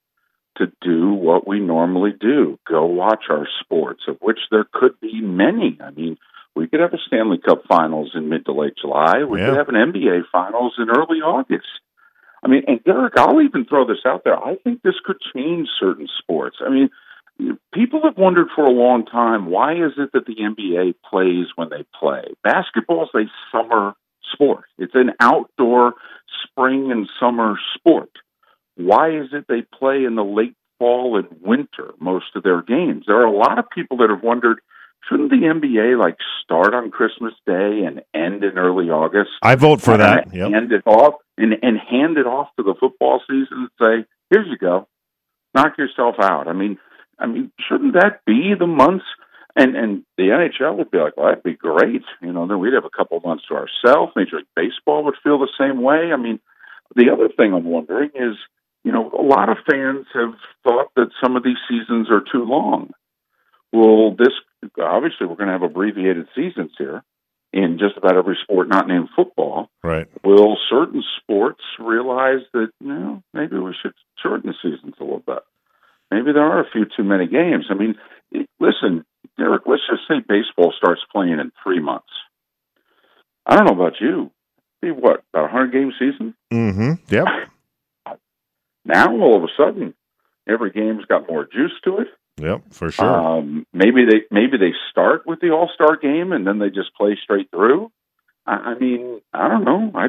to 0.58 0.72
do 0.82 1.12
what 1.12 1.48
we 1.48 1.60
normally 1.60 2.14
do 2.20 2.58
go 2.68 2.86
watch 2.86 3.26
our 3.30 3.48
sports, 3.62 4.04
of 4.08 4.18
which 4.22 4.40
there 4.52 4.66
could 4.72 5.00
be 5.02 5.22
many. 5.22 5.78
I 5.82 5.92
mean, 5.92 6.18
we 6.56 6.68
could 6.68 6.80
have 6.80 6.94
a 6.94 6.98
Stanley 7.08 7.38
Cup 7.38 7.64
finals 7.68 8.12
in 8.16 8.30
mid 8.30 8.46
to 8.46 8.54
late 8.54 8.76
July. 8.80 9.24
We 9.24 9.40
yeah. 9.40 9.50
could 9.50 9.58
have 9.58 9.70
an 9.70 9.76
NBA 9.76 10.24
finals 10.32 10.76
in 10.78 10.90
early 10.90 11.20
August. 11.20 11.68
I 12.46 12.48
mean, 12.48 12.64
and 12.68 12.84
Derek, 12.84 13.18
I'll 13.18 13.42
even 13.42 13.66
throw 13.66 13.88
this 13.88 14.06
out 14.06 14.24
there. 14.24 14.38
I 14.38 14.56
think 14.64 14.84
this 14.84 14.94
could 15.04 15.18
change 15.36 15.68
certain 15.80 16.08
sports. 16.20 16.58
I 16.64 16.70
mean, 16.70 16.90
people 17.74 18.02
have 18.04 18.18
wondered 18.18 18.50
for 18.56 18.64
a 18.64 18.72
long 18.72 19.04
time 19.08 19.48
why 19.48 19.74
is 19.74 19.94
it 19.98 20.12
that 20.14 20.28
the 20.28 20.36
NBA 20.36 20.94
plays 21.10 21.48
when 21.56 21.70
they 21.70 21.84
play? 22.00 22.22
Basketball 22.44 23.04
is 23.06 23.10
a 23.16 23.26
summer 23.52 23.94
sport. 24.32 24.66
It's 24.78 24.94
an 24.94 25.14
outdoor 25.20 25.94
spring 26.44 26.92
and 26.92 27.10
summer 27.20 27.56
sport. 27.74 28.12
Why 28.76 29.10
is 29.10 29.30
it 29.34 29.46
they 29.50 29.64
play 29.64 30.04
in 30.06 30.14
the 30.14 30.24
late 30.24 30.56
fall 30.78 31.18
and 31.18 31.42
winter 31.42 31.94
most 32.00 32.36
of 32.36 32.44
their 32.44 32.62
games? 32.62 33.06
There 33.08 33.18
are 33.18 33.26
a 33.26 33.36
lot 33.36 33.58
of 33.58 33.66
people 33.74 33.98
that 33.98 34.12
have 34.12 34.22
wondered 34.22 34.60
shouldn't 35.08 35.30
the 35.30 35.38
NBA 35.38 35.98
like 36.00 36.18
start 36.44 36.74
on 36.74 36.92
Christmas 36.92 37.34
Day 37.46 37.84
and 37.86 38.02
end 38.14 38.44
in 38.44 38.58
early 38.58 38.90
August? 38.90 39.32
I 39.42 39.56
vote 39.56 39.82
for 39.82 39.98
that. 39.98 40.34
Yep. 40.34 40.52
Hand 40.52 40.72
it 40.72 40.84
off 40.86 41.16
and, 41.38 41.54
and 41.62 41.78
hand 41.78 42.18
it 42.18 42.26
off 42.26 42.50
to 42.58 42.64
the 42.64 42.76
football 42.80 43.22
season 43.28 43.68
and 43.68 43.70
say, 43.80 44.08
"Here 44.30 44.44
you 44.44 44.58
go, 44.58 44.88
knock 45.54 45.78
yourself 45.78 46.16
out." 46.20 46.48
I 46.48 46.54
mean, 46.54 46.78
I 47.20 47.28
mean, 47.28 47.52
shouldn't 47.68 47.94
that 47.94 48.22
be 48.26 48.54
the 48.58 48.68
months? 48.68 49.06
And 49.56 49.76
and 49.76 50.04
the 50.18 50.24
NHL 50.26 50.78
would 50.78 50.92
be 50.92 50.98
like, 50.98 51.16
"Well, 51.18 51.28
that'd 51.28 51.44
be 51.44 51.54
great." 51.54 52.04
You 52.22 52.34
know, 52.34 52.48
then 52.48 52.60
we'd 52.60 52.74
have 52.74 52.86
a 52.86 52.96
couple 52.96 53.20
months 53.22 53.46
to 53.48 53.56
ourselves. 53.56 54.14
Major 54.16 54.38
League 54.38 54.48
Baseball 54.56 55.06
would 55.06 55.16
feel 55.24 55.40
the 55.40 55.48
same 55.58 55.82
way. 55.82 56.12
I 56.12 56.18
mean, 56.18 56.40
the 56.96 57.10
other 57.12 57.30
thing 57.30 57.54
I'm 57.54 57.66
wondering 57.66 58.10
is 58.16 58.36
you 58.86 58.92
know, 58.92 59.12
a 59.12 59.22
lot 59.22 59.50
of 59.50 59.58
fans 59.70 60.06
have 60.14 60.36
thought 60.64 60.92
that 60.96 61.10
some 61.22 61.36
of 61.36 61.44
these 61.44 61.58
seasons 61.68 62.08
are 62.12 62.22
too 62.22 62.46
long. 62.46 62.92
Well, 63.74 64.16
this 64.16 64.34
obviously 64.82 65.28
we're 65.28 65.36
going 65.36 65.48
to 65.48 65.54
have 65.54 65.64
abbreviated 65.64 66.28
seasons 66.36 66.72
here 66.78 67.04
in 67.54 67.78
just 67.80 67.98
about 67.98 68.18
every 68.18 68.38
sport 68.44 68.68
not 68.68 68.88
named 68.88 69.10
football. 69.16 69.70
Right. 69.84 70.08
Will 70.24 70.58
certain 70.70 71.04
sports 71.22 71.62
realize 71.80 72.42
that 72.54 72.70
you 72.82 72.88
know 72.88 73.24
maybe 73.34 73.58
we 73.58 73.74
should 73.82 73.94
shorten 74.22 74.52
the 74.52 74.56
seasons 74.62 74.96
a 75.00 75.04
little 75.04 75.24
bit? 75.26 75.40
Maybe 76.12 76.34
there 76.34 76.44
are 76.44 76.62
a 76.62 76.70
few 76.72 76.86
too 76.86 77.04
many 77.04 77.28
games. 77.28 77.66
I 77.70 77.74
mean, 77.74 77.96
listen, 78.60 79.06
Derek. 79.38 79.64
Let's 79.66 79.82
just 79.90 80.04
say 80.08 80.16
baseball 80.28 80.74
starts 80.78 81.02
playing 81.12 81.40
in 81.40 81.52
three 81.64 81.80
months. 81.80 82.12
I 83.46 83.56
don't 83.56 83.66
know 83.66 83.74
about 83.82 84.02
you. 84.02 84.32
Be 84.82 84.92
what 84.92 85.24
about 85.34 85.46
a 85.46 85.52
hundred 85.52 85.72
game 85.72 85.94
season? 85.98 86.36
Mm-hmm. 86.52 86.92
Yep. 87.08 87.26
Now 88.86 89.12
all 89.18 89.38
of 89.38 89.44
a 89.44 89.48
sudden, 89.58 89.94
every 90.48 90.72
game's 90.72 91.06
got 91.06 91.28
more 91.30 91.46
juice 91.46 91.74
to 91.86 92.00
it. 92.00 92.08
Yep, 92.38 92.64
for 92.72 92.92
sure. 92.92 93.06
Um, 93.06 93.66
maybe 93.72 94.06
they 94.06 94.24
maybe 94.30 94.58
they 94.58 94.74
start 94.92 95.26
with 95.26 95.40
the 95.40 95.52
All 95.52 95.70
Star 95.74 95.96
game 95.96 96.34
and 96.34 96.46
then 96.46 96.60
they 96.60 96.70
just 96.70 96.94
play 96.96 97.18
straight 97.24 97.50
through. 97.50 97.92
I, 98.46 98.52
I 98.52 98.76
mean, 98.76 99.22
I 99.34 99.48
don't 99.48 99.64
know. 99.64 99.92
I 99.96 100.08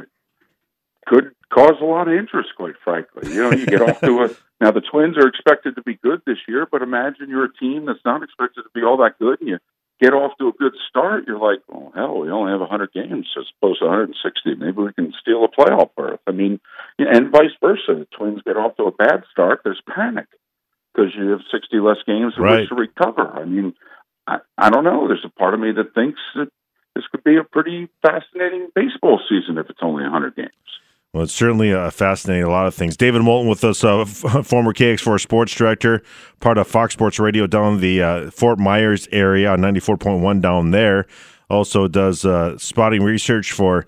could 1.06 1.32
cause 1.54 1.76
a 1.80 1.84
lot 1.84 2.08
of 2.08 2.14
interest, 2.14 2.50
quite 2.56 2.74
frankly. 2.82 3.32
You 3.32 3.42
know, 3.42 3.52
you 3.52 3.66
get 3.66 3.80
off 3.80 4.00
to 4.00 4.24
a 4.24 4.30
now 4.60 4.72
the 4.72 4.80
Twins 4.80 5.16
are 5.16 5.28
expected 5.28 5.76
to 5.76 5.82
be 5.82 5.94
good 6.02 6.20
this 6.26 6.38
year, 6.48 6.66
but 6.70 6.82
imagine 6.82 7.28
you're 7.28 7.44
a 7.44 7.54
team 7.54 7.86
that's 7.86 8.04
not 8.04 8.24
expected 8.24 8.62
to 8.62 8.70
be 8.74 8.82
all 8.82 8.96
that 8.98 9.20
good, 9.20 9.40
and 9.40 9.48
you 9.48 9.58
get 10.00 10.12
off 10.12 10.32
to 10.38 10.48
a 10.48 10.52
good 10.52 10.74
start, 10.90 11.24
you're 11.28 11.38
like, 11.38 11.60
oh 11.72 11.92
hell, 11.94 12.18
we 12.18 12.28
only 12.28 12.50
have 12.50 12.60
100 12.60 12.92
games 12.92 13.28
as 13.38 13.44
opposed 13.56 13.78
to 13.78 13.86
160. 13.86 14.56
Maybe 14.56 14.82
we 14.82 14.92
can 14.92 15.14
steal 15.20 15.44
a 15.44 15.48
playoff 15.48 15.90
berth. 15.96 16.20
I 16.26 16.32
mean, 16.32 16.58
and 16.98 17.30
vice 17.30 17.54
versa. 17.60 17.94
The 17.94 18.08
Twins 18.16 18.42
get 18.44 18.56
off 18.56 18.76
to 18.78 18.84
a 18.84 18.90
bad 18.90 19.22
start, 19.30 19.60
there's 19.62 19.80
panic 19.88 20.26
because 20.96 21.12
you 21.16 21.30
have 21.30 21.40
60 21.52 21.76
less 21.78 21.98
games 22.06 22.34
in 22.36 22.42
right. 22.42 22.60
which 22.60 22.68
to 22.70 22.74
recover. 22.74 23.28
I 23.28 23.44
mean, 23.44 23.74
I, 24.26 24.38
I 24.56 24.70
don't 24.70 24.84
know. 24.84 25.06
There's 25.06 25.24
a 25.24 25.38
part 25.38 25.54
of 25.54 25.60
me 25.60 25.72
that 25.72 25.94
thinks 25.94 26.20
that 26.34 26.48
this 26.94 27.04
could 27.10 27.22
be 27.24 27.36
a 27.36 27.44
pretty 27.44 27.88
fascinating 28.02 28.68
baseball 28.74 29.20
season 29.28 29.58
if 29.58 29.68
it's 29.68 29.80
only 29.82 30.02
100 30.02 30.34
games. 30.34 30.50
Well, 31.12 31.24
it's 31.24 31.32
certainly 31.32 31.72
uh, 31.72 31.90
fascinating. 31.90 32.44
A 32.44 32.50
lot 32.50 32.66
of 32.66 32.74
things. 32.74 32.96
David 32.96 33.22
Moulton 33.22 33.48
with 33.48 33.64
us, 33.64 33.84
uh, 33.84 34.00
f- 34.00 34.08
former 34.46 34.72
KX4 34.72 35.20
sports 35.20 35.54
director, 35.54 36.02
part 36.40 36.58
of 36.58 36.66
Fox 36.66 36.94
Sports 36.94 37.18
Radio 37.18 37.46
down 37.46 37.80
the 37.80 38.02
uh, 38.02 38.30
Fort 38.30 38.58
Myers 38.58 39.08
area 39.12 39.50
on 39.50 39.60
94.1 39.60 40.40
down 40.40 40.70
there. 40.72 41.06
Also 41.48 41.86
does 41.86 42.24
uh, 42.24 42.58
spotting 42.58 43.02
research 43.02 43.52
for 43.52 43.84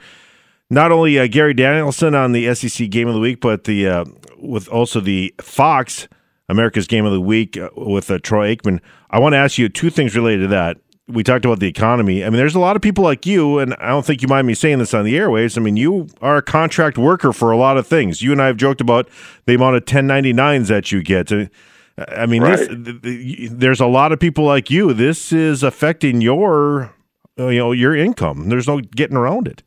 not 0.70 0.92
only 0.92 1.18
uh, 1.18 1.26
Gary 1.26 1.54
Danielson 1.54 2.14
on 2.14 2.32
the 2.32 2.54
SEC 2.54 2.88
Game 2.88 3.08
of 3.08 3.14
the 3.14 3.20
Week, 3.20 3.40
but 3.40 3.64
the 3.64 3.88
uh, 3.88 4.04
with 4.38 4.68
also 4.68 5.00
the 5.00 5.34
Fox 5.40 6.08
America's 6.48 6.86
Game 6.86 7.04
of 7.04 7.12
the 7.12 7.20
Week 7.20 7.56
uh, 7.56 7.70
with 7.76 8.10
uh, 8.10 8.18
Troy 8.18 8.54
Aikman. 8.54 8.80
I 9.10 9.18
want 9.18 9.34
to 9.34 9.38
ask 9.38 9.58
you 9.58 9.68
two 9.68 9.90
things 9.90 10.16
related 10.16 10.42
to 10.42 10.48
that 10.48 10.78
we 11.08 11.24
talked 11.24 11.44
about 11.44 11.58
the 11.58 11.66
economy. 11.66 12.22
I 12.22 12.28
mean, 12.28 12.36
there's 12.36 12.54
a 12.54 12.60
lot 12.60 12.76
of 12.76 12.82
people 12.82 13.02
like 13.02 13.24
you, 13.24 13.58
and 13.58 13.74
I 13.78 13.88
don't 13.88 14.04
think 14.04 14.20
you 14.20 14.28
mind 14.28 14.46
me 14.46 14.54
saying 14.54 14.78
this 14.78 14.92
on 14.92 15.04
the 15.04 15.14
airwaves. 15.14 15.56
I 15.56 15.62
mean, 15.62 15.76
you 15.76 16.08
are 16.20 16.36
a 16.36 16.42
contract 16.42 16.98
worker 16.98 17.32
for 17.32 17.50
a 17.50 17.56
lot 17.56 17.78
of 17.78 17.86
things. 17.86 18.20
You 18.20 18.32
and 18.32 18.42
I 18.42 18.46
have 18.46 18.58
joked 18.58 18.80
about 18.80 19.08
the 19.46 19.54
amount 19.54 19.76
of 19.76 19.86
1099s 19.86 20.68
that 20.68 20.92
you 20.92 21.02
get. 21.02 21.32
I 21.96 22.26
mean, 22.26 22.42
right. 22.42 22.68
this, 22.70 23.50
there's 23.50 23.80
a 23.80 23.86
lot 23.86 24.12
of 24.12 24.20
people 24.20 24.44
like 24.44 24.70
you. 24.70 24.92
This 24.92 25.32
is 25.32 25.62
affecting 25.62 26.20
your, 26.20 26.94
uh, 27.38 27.48
you 27.48 27.58
know, 27.58 27.72
your 27.72 27.96
income. 27.96 28.50
There's 28.50 28.68
no 28.68 28.80
getting 28.80 29.16
around 29.16 29.48
it. 29.48 29.62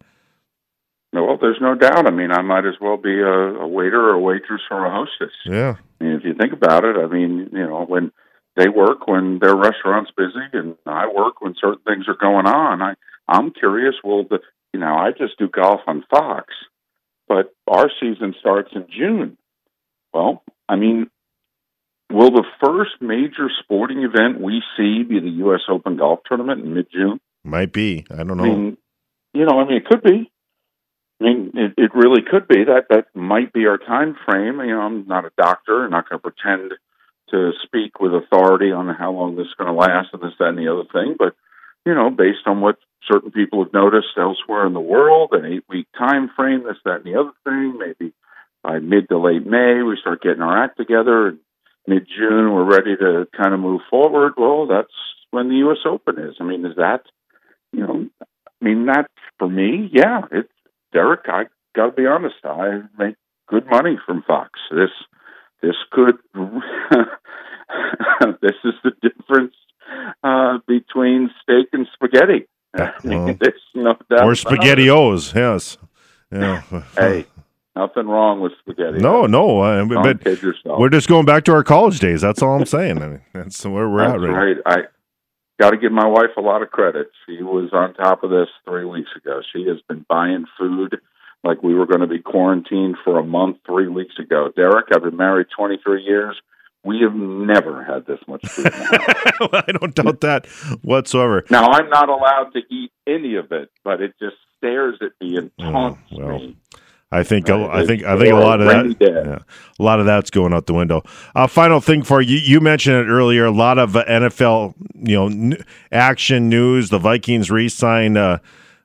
Well, 1.14 1.38
there's 1.40 1.60
no 1.60 1.76
doubt. 1.76 2.08
I 2.08 2.12
mean, 2.12 2.32
I 2.32 2.42
might 2.42 2.66
as 2.66 2.76
well 2.80 2.98
be 2.98 3.20
a, 3.20 3.28
a 3.28 3.68
waiter 3.68 4.10
or 4.10 4.14
a 4.14 4.20
waitress 4.20 4.62
or 4.72 4.86
a 4.86 4.92
hostess. 4.92 5.36
Yeah. 5.46 5.76
I 6.00 6.04
mean, 6.04 6.14
if 6.14 6.24
you 6.24 6.34
think 6.34 6.54
about 6.54 6.86
it, 6.86 6.96
I 6.96 7.08
mean, 7.08 7.50
you 7.52 7.68
know, 7.68 7.84
when 7.86 8.12
they 8.56 8.70
work 8.70 9.08
when 9.08 9.40
their 9.40 9.56
restaurant's 9.56 10.12
busy, 10.16 10.46
and 10.54 10.76
I 10.86 11.08
work 11.08 11.42
when 11.42 11.56
certain 11.60 11.84
things 11.86 12.06
are 12.08 12.18
going 12.20 12.48
on. 12.48 12.82
I 12.82 12.94
I'm 13.28 13.52
curious. 13.52 13.96
Well, 14.04 14.26
the 14.30 14.40
you 14.74 14.80
know 14.80 14.94
I 14.96 15.12
just 15.12 15.38
do 15.38 15.48
golf 15.48 15.82
on 15.88 16.04
Fox, 16.10 16.54
but 17.28 17.54
our 17.68 17.90
season 18.00 18.36
starts 18.40 18.72
in 18.74 18.88
June. 18.90 19.38
Well, 20.14 20.44
I 20.68 20.76
mean, 20.76 21.10
will 22.12 22.32
the 22.32 22.46
first 22.64 23.02
major 23.02 23.50
sporting 23.64 24.04
event 24.04 24.42
we 24.42 24.62
see 24.78 25.04
be 25.04 25.20
the 25.20 25.30
U.S. 25.46 25.62
Open 25.70 25.98
golf 25.98 26.20
tournament 26.28 26.64
in 26.64 26.74
mid 26.74 26.88
June? 26.92 27.20
Might 27.44 27.72
be. 27.72 28.06
I 28.12 28.24
don't 28.24 28.38
know. 28.38 28.44
I 28.44 28.48
mean, 28.48 28.78
you 29.34 29.46
know, 29.46 29.60
I 29.60 29.66
mean, 29.68 29.78
it 29.78 29.86
could 29.86 30.04
be. 30.04 30.31
I 31.22 31.24
mean, 31.24 31.52
it, 31.54 31.74
it 31.78 31.92
really 31.94 32.24
could 32.24 32.48
be. 32.48 32.64
That 32.64 32.88
that 32.90 33.06
might 33.14 33.54
be 33.54 33.68
our 33.68 33.78
time 33.78 34.16
frame. 34.26 34.60
You 34.60 34.74
know, 34.74 34.82
I'm 34.82 35.08
not 35.08 35.26
a 35.26 35.32
doctor. 35.38 35.86
I'm 35.86 35.92
not 35.92 36.10
going 36.10 36.20
to 36.20 36.32
pretend 36.32 36.74
to 37.30 37.52
speak 37.64 38.00
with 38.00 38.14
authority 38.14 38.72
on 38.72 38.94
how 38.94 39.12
long 39.12 39.36
this 39.36 39.46
is 39.48 39.54
going 39.58 39.72
to 39.72 39.80
last 39.80 40.10
and 40.14 40.22
this, 40.22 40.34
that, 40.40 40.50
and 40.50 40.58
the 40.58 40.72
other 40.72 40.88
thing. 40.92 41.16
But, 41.18 41.36
you 41.86 41.94
know, 41.94 42.10
based 42.10 42.46
on 42.48 42.60
what 42.60 42.78
certain 43.10 43.32
people 43.32 43.64
have 43.64 43.74
noticed 43.74 44.18
elsewhere 44.18 44.66
in 44.66 44.74
the 44.74 44.80
world, 44.80 45.30
an 45.34 45.46
eight 45.46 45.64
week 45.70 45.88
time 45.98 46.30
frame, 46.36 46.64
this, 46.64 46.78
that, 46.86 47.04
and 47.04 47.06
the 47.06 47.20
other 47.20 47.32
thing, 47.44 47.78
maybe 47.78 48.14
by 48.64 48.80
mid 48.80 49.08
to 49.10 49.18
late 49.18 49.46
May, 49.46 49.84
we 49.84 49.98
start 50.02 50.24
getting 50.24 50.42
our 50.42 50.64
act 50.64 50.78
together. 50.78 51.38
Mid 51.88 52.08
June, 52.08 52.52
we're 52.52 52.64
ready 52.64 52.96
to 52.98 53.28
kind 53.36 53.54
of 53.54 53.60
move 53.60 53.82
forward. 53.90 54.34
Well, 54.38 54.68
that's 54.68 54.94
when 55.32 55.50
the 55.50 55.56
U.S. 55.58 55.80
Open 55.86 56.20
is. 56.20 56.36
I 56.40 56.44
mean, 56.44 56.66
is 56.66 56.76
that, 56.78 57.04
you 57.72 57.82
know, 57.82 58.08
I 58.22 58.66
mean, 58.66 58.88
that 58.88 59.10
for 59.40 59.50
me, 59.50 59.90
yeah, 59.92 60.22
it's 60.32 60.52
Derek. 60.94 61.22
I 61.26 61.46
got 61.76 61.88
to 61.88 61.92
be 61.92 62.06
honest. 62.06 62.36
I 62.44 62.82
make 62.98 63.16
good 63.48 63.66
money 63.70 63.98
from 64.06 64.24
Fox. 64.24 64.60
This 64.72 64.90
this 65.62 65.76
could 65.92 66.18
this 68.42 68.56
is 68.64 68.74
the 68.84 68.92
difference 69.02 69.56
uh, 70.24 70.58
between 70.68 71.30
steak 71.42 71.68
and 71.74 71.88
spaghetti. 71.94 72.48
Well, 73.04 73.38
no 73.76 73.92
or 73.92 74.34
spaghettios, 74.34 75.34
yes. 75.36 75.78
Yeah. 76.32 76.62
hey, 76.98 77.26
Nothing 77.76 78.08
wrong 78.08 78.42
with 78.42 78.52
spaghetti. 78.60 79.00
No, 79.00 79.26
no, 79.28 79.62
uh, 79.62 79.86
Don't 79.86 80.24
but 80.24 80.78
we're 80.78 80.90
just 80.90 81.08
going 81.08 81.26
back 81.26 81.46
to 81.46 81.54
our 81.54 81.64
college 81.64 82.00
days. 82.00 82.20
That's 82.20 82.42
all 82.42 82.56
I'm 82.60 82.66
saying. 82.66 83.02
I 83.02 83.08
mean, 83.08 83.22
that's 83.34 83.66
where 83.66 83.90
we're 83.90 84.00
That's 84.00 84.14
at 84.16 84.30
right. 84.30 84.58
right. 84.58 84.58
I 84.66 84.78
got 85.60 85.72
to 85.72 85.78
give 85.78 85.92
my 85.92 86.08
wife 86.08 86.32
a 86.38 86.42
lot 86.42 86.62
of 86.62 86.72
credit. 86.72 87.12
She 87.26 87.42
was 87.44 87.70
on 87.74 87.94
top 87.94 88.24
of 88.24 88.30
this 88.30 88.48
three 88.66 88.86
weeks 88.86 89.10
ago. 89.16 89.42
She 89.54 89.68
has 89.68 89.78
been 89.88 90.06
buying 90.10 90.46
food 90.58 90.98
like 91.44 91.62
we 91.64 91.74
were 91.74 91.86
going 91.88 92.02
to 92.02 92.08
be 92.08 92.20
quarantined 92.20 92.98
for 93.04 93.18
a 93.20 93.24
month 93.24 93.58
three 93.66 93.88
weeks 93.88 94.16
ago. 94.20 94.52
Derek, 94.56 94.88
I've 94.94 95.04
been 95.04 95.18
married 95.18 95.48
23 95.56 96.04
years. 96.04 96.40
We 96.84 97.02
have 97.02 97.14
never 97.16 97.84
had 97.84 98.06
this 98.08 98.20
much 98.28 98.48
food. 98.48 98.66
In 98.66 98.72
the 98.72 99.36
house. 99.40 99.64
I 99.68 99.72
don't 99.72 99.94
doubt 99.94 100.22
that 100.22 100.48
whatsoever. 100.82 101.44
now, 101.52 101.70
I'm 101.72 101.90
not 101.90 102.10
allowed 102.10 102.52
to 102.54 102.60
eat 102.74 102.92
any 103.06 103.36
of 103.36 103.52
it, 103.52 103.70
but 103.84 104.02
it 104.02 104.14
just 104.20 104.36
stares 104.58 104.96
at 105.02 105.12
me 105.20 105.38
and 105.38 105.52
Oh, 105.60 105.72
taunts 105.72 106.02
well. 106.12 106.40
me. 106.40 106.58
I 107.12 107.24
think 107.24 107.50
a- 107.50 107.58
Right, 107.58 107.70
I 107.84 107.86
think 107.86 108.04
I 108.04 108.18
think 108.18 108.30
a 108.32 108.36
lot 108.36 108.62
of 108.62 108.68
that 109.00 109.26
yeah, 109.26 109.40
a 109.80 109.84
lot 109.84 110.00
of 110.00 110.06
that's 110.06 110.30
going 110.30 110.54
out 110.54 110.66
the 110.66 110.74
window. 110.74 111.04
Uh, 111.36 111.48
final 111.48 111.82
thing 111.82 112.04
for 112.04 112.22
you, 112.22 112.38
you 112.38 112.60
mentioned 112.62 112.96
it 112.96 113.12
earlier. 113.12 113.46
A 113.46 113.52
lot 113.52 113.78
of 113.78 113.96
uh, 113.96 114.06
NFL, 114.06 114.76
you 114.96 115.16
know, 115.16 115.26
n- 115.28 115.66
action 115.92 116.48
news. 116.50 116.90
The 116.90 117.00
Vikings 117.00 117.52
re-sign. 117.52 118.16
Uh, 118.18 118.38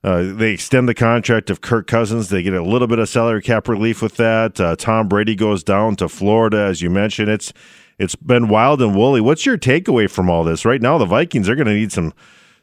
uh, 0.05 0.23
they 0.35 0.53
extend 0.53 0.89
the 0.89 0.95
contract 0.95 1.51
of 1.51 1.61
Kirk 1.61 1.87
Cousins. 1.89 2.29
They 2.29 2.43
get 2.43 2.53
a 2.55 2.63
little 2.63 2.87
bit 2.87 2.99
of 3.01 3.09
salary 3.09 3.43
cap 3.43 3.67
relief 3.67 4.01
with 4.03 4.17
that. 4.17 4.61
Uh, 4.61 4.77
Tom 4.77 5.09
Brady 5.09 5.35
goes 5.35 5.65
down 5.65 5.97
to 5.97 6.09
Florida, 6.09 6.59
as 6.59 6.81
you 6.83 6.91
mentioned. 6.91 7.29
It's 7.29 7.53
it's 7.99 8.15
been 8.15 8.49
wild 8.49 8.83
and 8.83 8.95
woolly. 8.95 9.21
What's 9.21 9.47
your 9.47 9.57
takeaway 9.59 10.09
from 10.11 10.29
all 10.29 10.45
this? 10.45 10.65
Right 10.65 10.83
now, 10.83 10.99
the 10.99 11.07
Vikings 11.07 11.49
are 11.49 11.55
going 11.57 11.67
to 11.67 11.75
need 11.75 11.93
some 11.93 12.13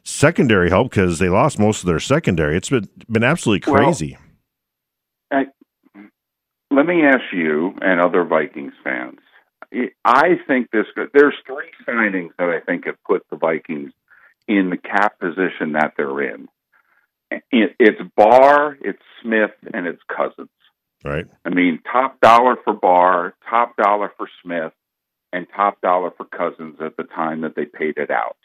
secondary 0.04 0.68
help 0.70 0.90
because 0.90 1.18
they 1.18 1.28
lost 1.28 1.58
most 1.58 1.82
of 1.82 1.86
their 1.86 2.00
secondary. 2.00 2.56
It's 2.56 2.70
been 2.70 2.88
been 3.10 3.24
absolutely 3.24 3.70
Well, 3.72 3.82
crazy. 5.30 6.08
let 6.70 6.86
me 6.86 7.02
ask 7.04 7.32
you 7.32 7.74
and 7.80 8.00
other 8.00 8.24
Vikings 8.24 8.74
fans. 8.82 9.18
I 10.04 10.36
think 10.46 10.70
this. 10.70 10.86
There's 11.12 11.34
three 11.46 11.70
signings 11.86 12.30
that 12.38 12.48
I 12.48 12.60
think 12.60 12.86
have 12.86 13.02
put 13.04 13.22
the 13.30 13.36
Vikings 13.36 13.92
in 14.46 14.70
the 14.70 14.76
cap 14.76 15.18
position 15.18 15.72
that 15.72 15.94
they're 15.96 16.34
in. 16.34 16.48
It, 17.30 17.74
it's 17.80 18.00
Barr, 18.16 18.76
it's 18.80 19.02
Smith, 19.22 19.50
and 19.72 19.86
it's 19.86 20.02
Cousins. 20.14 20.50
right. 21.04 21.26
I 21.44 21.50
mean, 21.50 21.80
top 21.90 22.20
dollar 22.20 22.56
for 22.62 22.74
Barr, 22.74 23.34
top 23.48 23.76
dollar 23.76 24.12
for 24.16 24.28
Smith, 24.42 24.72
and 25.32 25.46
top 25.54 25.80
dollar 25.80 26.12
for 26.16 26.24
Cousins 26.26 26.76
at 26.80 26.96
the 26.96 27.04
time 27.04 27.40
that 27.40 27.56
they 27.56 27.64
paid 27.64 27.96
it 27.96 28.10
out. 28.10 28.36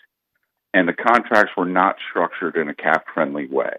And 0.74 0.88
the 0.88 0.94
contracts 0.94 1.52
were 1.58 1.66
not 1.66 1.98
structured 2.10 2.56
in 2.56 2.70
a 2.70 2.76
cap 2.76 3.06
friendly 3.14 3.48
way. 3.48 3.76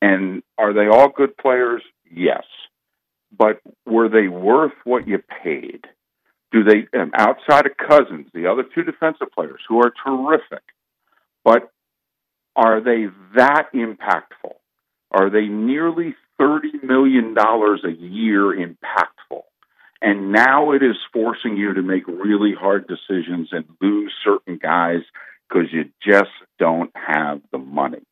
And 0.00 0.42
are 0.56 0.72
they 0.72 0.86
all 0.86 1.08
good 1.08 1.36
players? 1.36 1.82
Yes. 2.12 2.44
But 3.36 3.60
were 3.86 4.08
they 4.08 4.28
worth 4.28 4.72
what 4.84 5.06
you 5.06 5.18
paid? 5.42 5.86
Do 6.50 6.64
they, 6.64 6.86
um, 6.98 7.12
outside 7.14 7.66
of 7.66 7.76
Cousins, 7.76 8.28
the 8.32 8.46
other 8.46 8.64
two 8.74 8.82
defensive 8.82 9.28
players 9.34 9.60
who 9.68 9.80
are 9.80 9.92
terrific, 10.04 10.62
but 11.44 11.70
are 12.56 12.80
they 12.80 13.06
that 13.36 13.66
impactful? 13.74 14.54
Are 15.10 15.30
they 15.30 15.46
nearly 15.46 16.14
$30 16.40 16.82
million 16.82 17.36
a 17.36 17.90
year 17.90 18.44
impactful? 18.44 19.42
And 20.00 20.32
now 20.32 20.72
it 20.72 20.82
is 20.82 20.96
forcing 21.12 21.56
you 21.56 21.74
to 21.74 21.82
make 21.82 22.06
really 22.06 22.54
hard 22.58 22.86
decisions 22.86 23.48
and 23.52 23.64
lose 23.80 24.12
certain 24.24 24.58
guys 24.58 25.00
because 25.48 25.72
you 25.72 25.90
just 26.04 26.30
don't 26.58 26.90
have 26.94 27.40
the 27.52 27.58
money. 27.58 28.02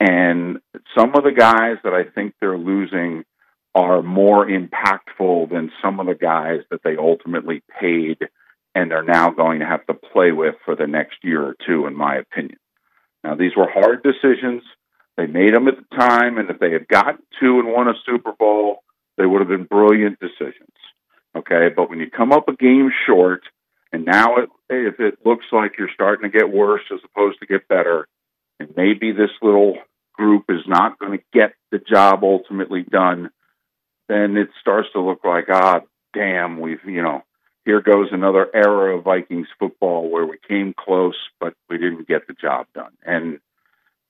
And 0.00 0.60
some 0.96 1.14
of 1.14 1.24
the 1.24 1.32
guys 1.36 1.76
that 1.84 1.92
I 1.92 2.04
think 2.04 2.34
they're 2.40 2.58
losing 2.58 3.24
are 3.74 4.02
more 4.02 4.46
impactful 4.46 5.50
than 5.50 5.70
some 5.82 6.00
of 6.00 6.06
the 6.06 6.14
guys 6.14 6.60
that 6.70 6.80
they 6.82 6.96
ultimately 6.96 7.62
paid 7.80 8.18
and 8.74 8.92
are 8.92 9.04
now 9.04 9.30
going 9.30 9.60
to 9.60 9.66
have 9.66 9.86
to 9.86 9.94
play 9.94 10.32
with 10.32 10.54
for 10.64 10.74
the 10.74 10.86
next 10.86 11.18
year 11.22 11.42
or 11.42 11.54
two, 11.66 11.86
in 11.86 11.94
my 11.94 12.16
opinion. 12.16 12.58
Now, 13.22 13.34
these 13.34 13.52
were 13.56 13.70
hard 13.70 14.02
decisions. 14.02 14.62
They 15.16 15.26
made 15.26 15.54
them 15.54 15.68
at 15.68 15.74
the 15.76 15.96
time, 15.96 16.38
and 16.38 16.48
if 16.48 16.58
they 16.58 16.72
had 16.72 16.88
gotten 16.88 17.20
two 17.38 17.58
and 17.58 17.72
won 17.72 17.88
a 17.88 17.94
Super 18.06 18.32
Bowl, 18.32 18.82
they 19.18 19.26
would 19.26 19.40
have 19.40 19.48
been 19.48 19.64
brilliant 19.64 20.18
decisions. 20.18 20.72
Okay, 21.36 21.68
but 21.74 21.90
when 21.90 22.00
you 22.00 22.10
come 22.10 22.32
up 22.32 22.48
a 22.48 22.56
game 22.56 22.90
short, 23.06 23.42
and 23.92 24.04
now 24.04 24.36
it, 24.36 24.48
if 24.68 24.98
it 24.98 25.18
looks 25.24 25.44
like 25.52 25.72
you're 25.78 25.90
starting 25.92 26.30
to 26.30 26.38
get 26.38 26.50
worse 26.50 26.82
as 26.92 27.00
opposed 27.04 27.38
to 27.40 27.46
get 27.46 27.68
better, 27.68 28.08
and 28.58 28.72
maybe 28.76 29.12
this 29.12 29.30
little 29.42 29.76
group 30.20 30.44
is 30.50 30.66
not 30.66 30.98
going 30.98 31.16
to 31.18 31.24
get 31.32 31.54
the 31.70 31.78
job 31.78 32.20
ultimately 32.22 32.82
done, 32.82 33.30
then 34.06 34.36
it 34.36 34.50
starts 34.60 34.88
to 34.92 35.00
look 35.00 35.24
like, 35.24 35.46
ah, 35.48 35.80
damn, 36.12 36.60
we've, 36.60 36.84
you 36.84 37.02
know, 37.02 37.22
here 37.64 37.80
goes 37.80 38.08
another 38.12 38.46
era 38.54 38.98
of 38.98 39.04
Vikings 39.04 39.48
football 39.58 40.10
where 40.10 40.26
we 40.26 40.36
came 40.46 40.74
close, 40.78 41.16
but 41.40 41.54
we 41.70 41.78
didn't 41.78 42.06
get 42.06 42.26
the 42.26 42.34
job 42.34 42.66
done. 42.74 42.92
And, 43.02 43.38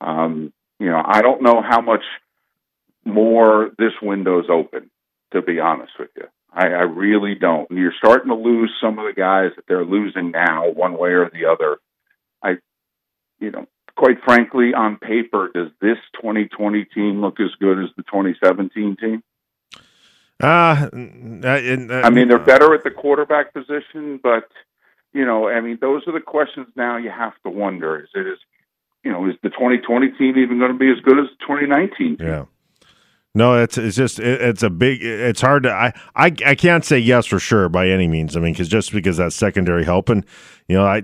um, 0.01 0.53
you 0.81 0.87
know, 0.87 1.01
I 1.05 1.23
don't 1.23 1.43
know 1.43 1.63
how 1.63 1.81
much 1.81 2.03
more 3.05 3.71
this 3.79 3.93
window's 4.03 4.51
open, 4.51 4.91
to 5.33 5.43
be 5.43 5.61
honest 5.61 5.93
with 5.97 6.11
you. 6.17 6.27
I, 6.53 6.67
I 6.67 6.83
really 6.83 7.37
don't. 7.37 7.71
And 7.71 7.79
you're 7.79 7.95
starting 7.97 8.31
to 8.31 8.35
lose 8.35 8.73
some 8.83 8.99
of 8.99 9.07
the 9.07 9.21
guys 9.21 9.53
that 9.55 9.67
they're 9.69 9.85
losing 9.85 10.33
now, 10.33 10.71
one 10.71 10.99
way 10.99 11.11
or 11.11 11.31
the 11.31 11.47
other. 11.47 11.79
I, 12.43 12.57
you 13.39 13.53
know, 13.53 13.69
quite 14.01 14.17
frankly, 14.25 14.73
on 14.73 14.97
paper, 14.97 15.51
does 15.53 15.69
this 15.83 15.99
2020 16.23 16.87
team 16.87 17.21
look 17.21 17.39
as 17.39 17.51
good 17.61 17.79
as 17.79 17.91
the 17.99 18.03
2017 18.05 18.97
team? 18.97 19.23
Uh, 20.43 20.47
uh, 20.47 20.89
uh, 20.89 22.01
I 22.03 22.09
mean, 22.09 22.29
they're 22.29 22.39
better 22.39 22.73
at 22.73 22.83
the 22.83 22.91
quarterback 22.91 23.53
position, 23.53 24.19
but 24.23 24.49
you 25.13 25.27
know, 25.27 25.51
I 25.51 25.61
mean, 25.61 25.77
those 25.83 26.03
are 26.07 26.13
the 26.13 26.21
questions 26.21 26.69
now 26.77 26.97
you 26.97 27.11
have 27.11 27.35
to 27.43 27.51
wonder: 27.51 28.01
is 28.01 28.09
it 28.15 28.27
is, 28.27 28.39
you 29.05 29.13
know, 29.13 29.29
is 29.29 29.35
the 29.43 29.51
2020 29.51 30.13
team 30.13 30.39
even 30.39 30.59
going 30.59 30.73
to 30.73 30.79
be 30.79 30.91
as 30.91 30.99
good 31.01 31.19
as 31.19 31.27
the 31.39 31.45
2019 31.47 32.17
team? 32.17 32.17
Yeah. 32.19 32.45
No, 33.35 33.63
it's 33.63 33.77
it's 33.77 33.97
just 33.97 34.19
it, 34.19 34.41
it's 34.41 34.63
a 34.63 34.71
big. 34.71 35.03
It's 35.03 35.43
hard 35.43 35.65
to 35.65 35.73
I, 35.73 35.93
I 36.17 36.35
I 36.47 36.55
can't 36.55 36.87
say 36.87 36.99
yes 36.99 37.27
for 37.27 37.39
sure 37.39 37.69
by 37.69 37.89
any 37.91 38.09
means. 38.09 38.35
I 38.35 38.41
mean, 38.41 38.55
because 38.55 38.69
just 38.69 38.93
because 38.93 39.19
that 39.19 39.35
secondary 39.35 39.85
help 39.85 40.09
and 40.09 40.25
you 40.69 40.77
know, 40.77 40.87
I 40.87 41.03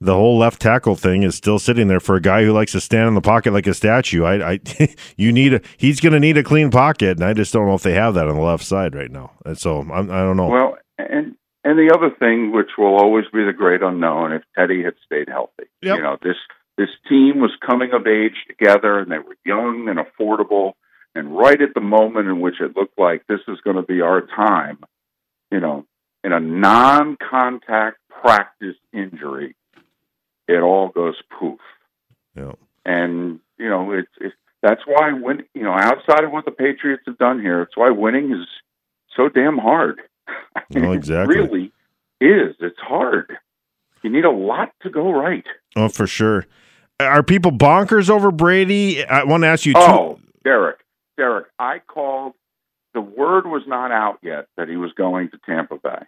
the 0.00 0.14
whole 0.14 0.38
left 0.38 0.60
tackle 0.60 0.94
thing 0.94 1.22
is 1.22 1.34
still 1.34 1.58
sitting 1.58 1.88
there 1.88 2.00
for 2.00 2.16
a 2.16 2.20
guy 2.20 2.44
who 2.44 2.52
likes 2.52 2.72
to 2.72 2.80
stand 2.80 3.08
in 3.08 3.14
the 3.14 3.20
pocket 3.20 3.52
like 3.52 3.66
a 3.66 3.74
statue. 3.74 4.24
I, 4.24 4.52
I 4.52 4.60
you 5.16 5.32
need 5.32 5.54
a 5.54 5.60
he's 5.76 6.00
going 6.00 6.12
to 6.12 6.20
need 6.20 6.36
a 6.36 6.42
clean 6.42 6.70
pocket, 6.70 7.18
and 7.18 7.24
I 7.24 7.32
just 7.32 7.52
don't 7.52 7.66
know 7.66 7.74
if 7.74 7.82
they 7.82 7.94
have 7.94 8.14
that 8.14 8.28
on 8.28 8.36
the 8.36 8.42
left 8.42 8.64
side 8.64 8.94
right 8.94 9.10
now. 9.10 9.32
And 9.44 9.58
so 9.58 9.80
I'm, 9.80 10.10
I 10.10 10.20
don't 10.20 10.36
know. 10.36 10.48
Well, 10.48 10.78
and 10.98 11.34
and 11.64 11.78
the 11.78 11.92
other 11.94 12.14
thing, 12.18 12.52
which 12.52 12.70
will 12.78 12.94
always 12.94 13.24
be 13.32 13.44
the 13.44 13.52
great 13.52 13.82
unknown, 13.82 14.32
if 14.32 14.42
Teddy 14.56 14.84
had 14.84 14.94
stayed 15.04 15.28
healthy, 15.28 15.64
Yep. 15.82 15.96
you 15.96 16.02
know, 16.02 16.16
this 16.22 16.36
this 16.78 16.90
team 17.08 17.40
was 17.40 17.50
coming 17.66 17.90
of 17.92 18.06
age 18.06 18.36
together, 18.46 18.98
and 18.98 19.10
they 19.10 19.18
were 19.18 19.36
young 19.44 19.88
and 19.88 19.98
affordable, 19.98 20.72
and 21.14 21.36
right 21.36 21.60
at 21.60 21.74
the 21.74 21.80
moment 21.80 22.28
in 22.28 22.40
which 22.40 22.60
it 22.60 22.76
looked 22.76 22.98
like 22.98 23.26
this 23.26 23.40
is 23.48 23.58
going 23.64 23.76
to 23.76 23.82
be 23.82 24.02
our 24.02 24.20
time, 24.20 24.78
you 25.50 25.58
know, 25.58 25.86
in 26.22 26.32
a 26.32 26.40
non-contact 26.40 27.96
practice 28.10 28.76
injury, 28.92 29.56
it 30.48 30.60
all 30.62 30.88
goes 30.88 31.16
poof. 31.38 31.60
Yeah. 32.36 32.52
And 32.84 33.40
you 33.58 33.68
know, 33.68 33.92
it's, 33.92 34.08
it's 34.20 34.34
that's 34.62 34.82
why 34.86 35.12
when 35.12 35.44
you 35.54 35.62
know, 35.62 35.72
outside 35.72 36.24
of 36.24 36.32
what 36.32 36.44
the 36.44 36.50
Patriots 36.50 37.02
have 37.06 37.18
done 37.18 37.40
here, 37.40 37.62
it's 37.62 37.76
why 37.76 37.90
winning 37.90 38.32
is 38.32 38.46
so 39.16 39.28
damn 39.28 39.58
hard. 39.58 40.00
No, 40.70 40.92
exactly. 40.92 41.36
It 41.36 41.38
really 41.38 41.72
is. 42.20 42.56
It's 42.60 42.78
hard. 42.80 43.36
You 44.02 44.10
need 44.10 44.24
a 44.24 44.30
lot 44.30 44.72
to 44.82 44.90
go 44.90 45.12
right. 45.12 45.44
Oh, 45.76 45.88
for 45.88 46.06
sure. 46.06 46.46
Are 46.98 47.22
people 47.22 47.52
bonkers 47.52 48.08
over 48.10 48.30
Brady? 48.32 49.04
I 49.04 49.24
want 49.24 49.42
to 49.44 49.48
ask 49.48 49.66
you. 49.66 49.74
Two, 49.74 49.78
Oh, 49.80 50.18
Derek, 50.44 50.78
Derek, 51.16 51.46
I 51.58 51.78
called. 51.86 52.32
The 52.94 53.00
word 53.02 53.46
was 53.46 53.62
not 53.66 53.92
out 53.92 54.18
yet 54.22 54.46
that 54.56 54.68
he 54.68 54.76
was 54.76 54.92
going 54.94 55.28
to 55.30 55.38
Tampa 55.46 55.76
Bay, 55.76 56.04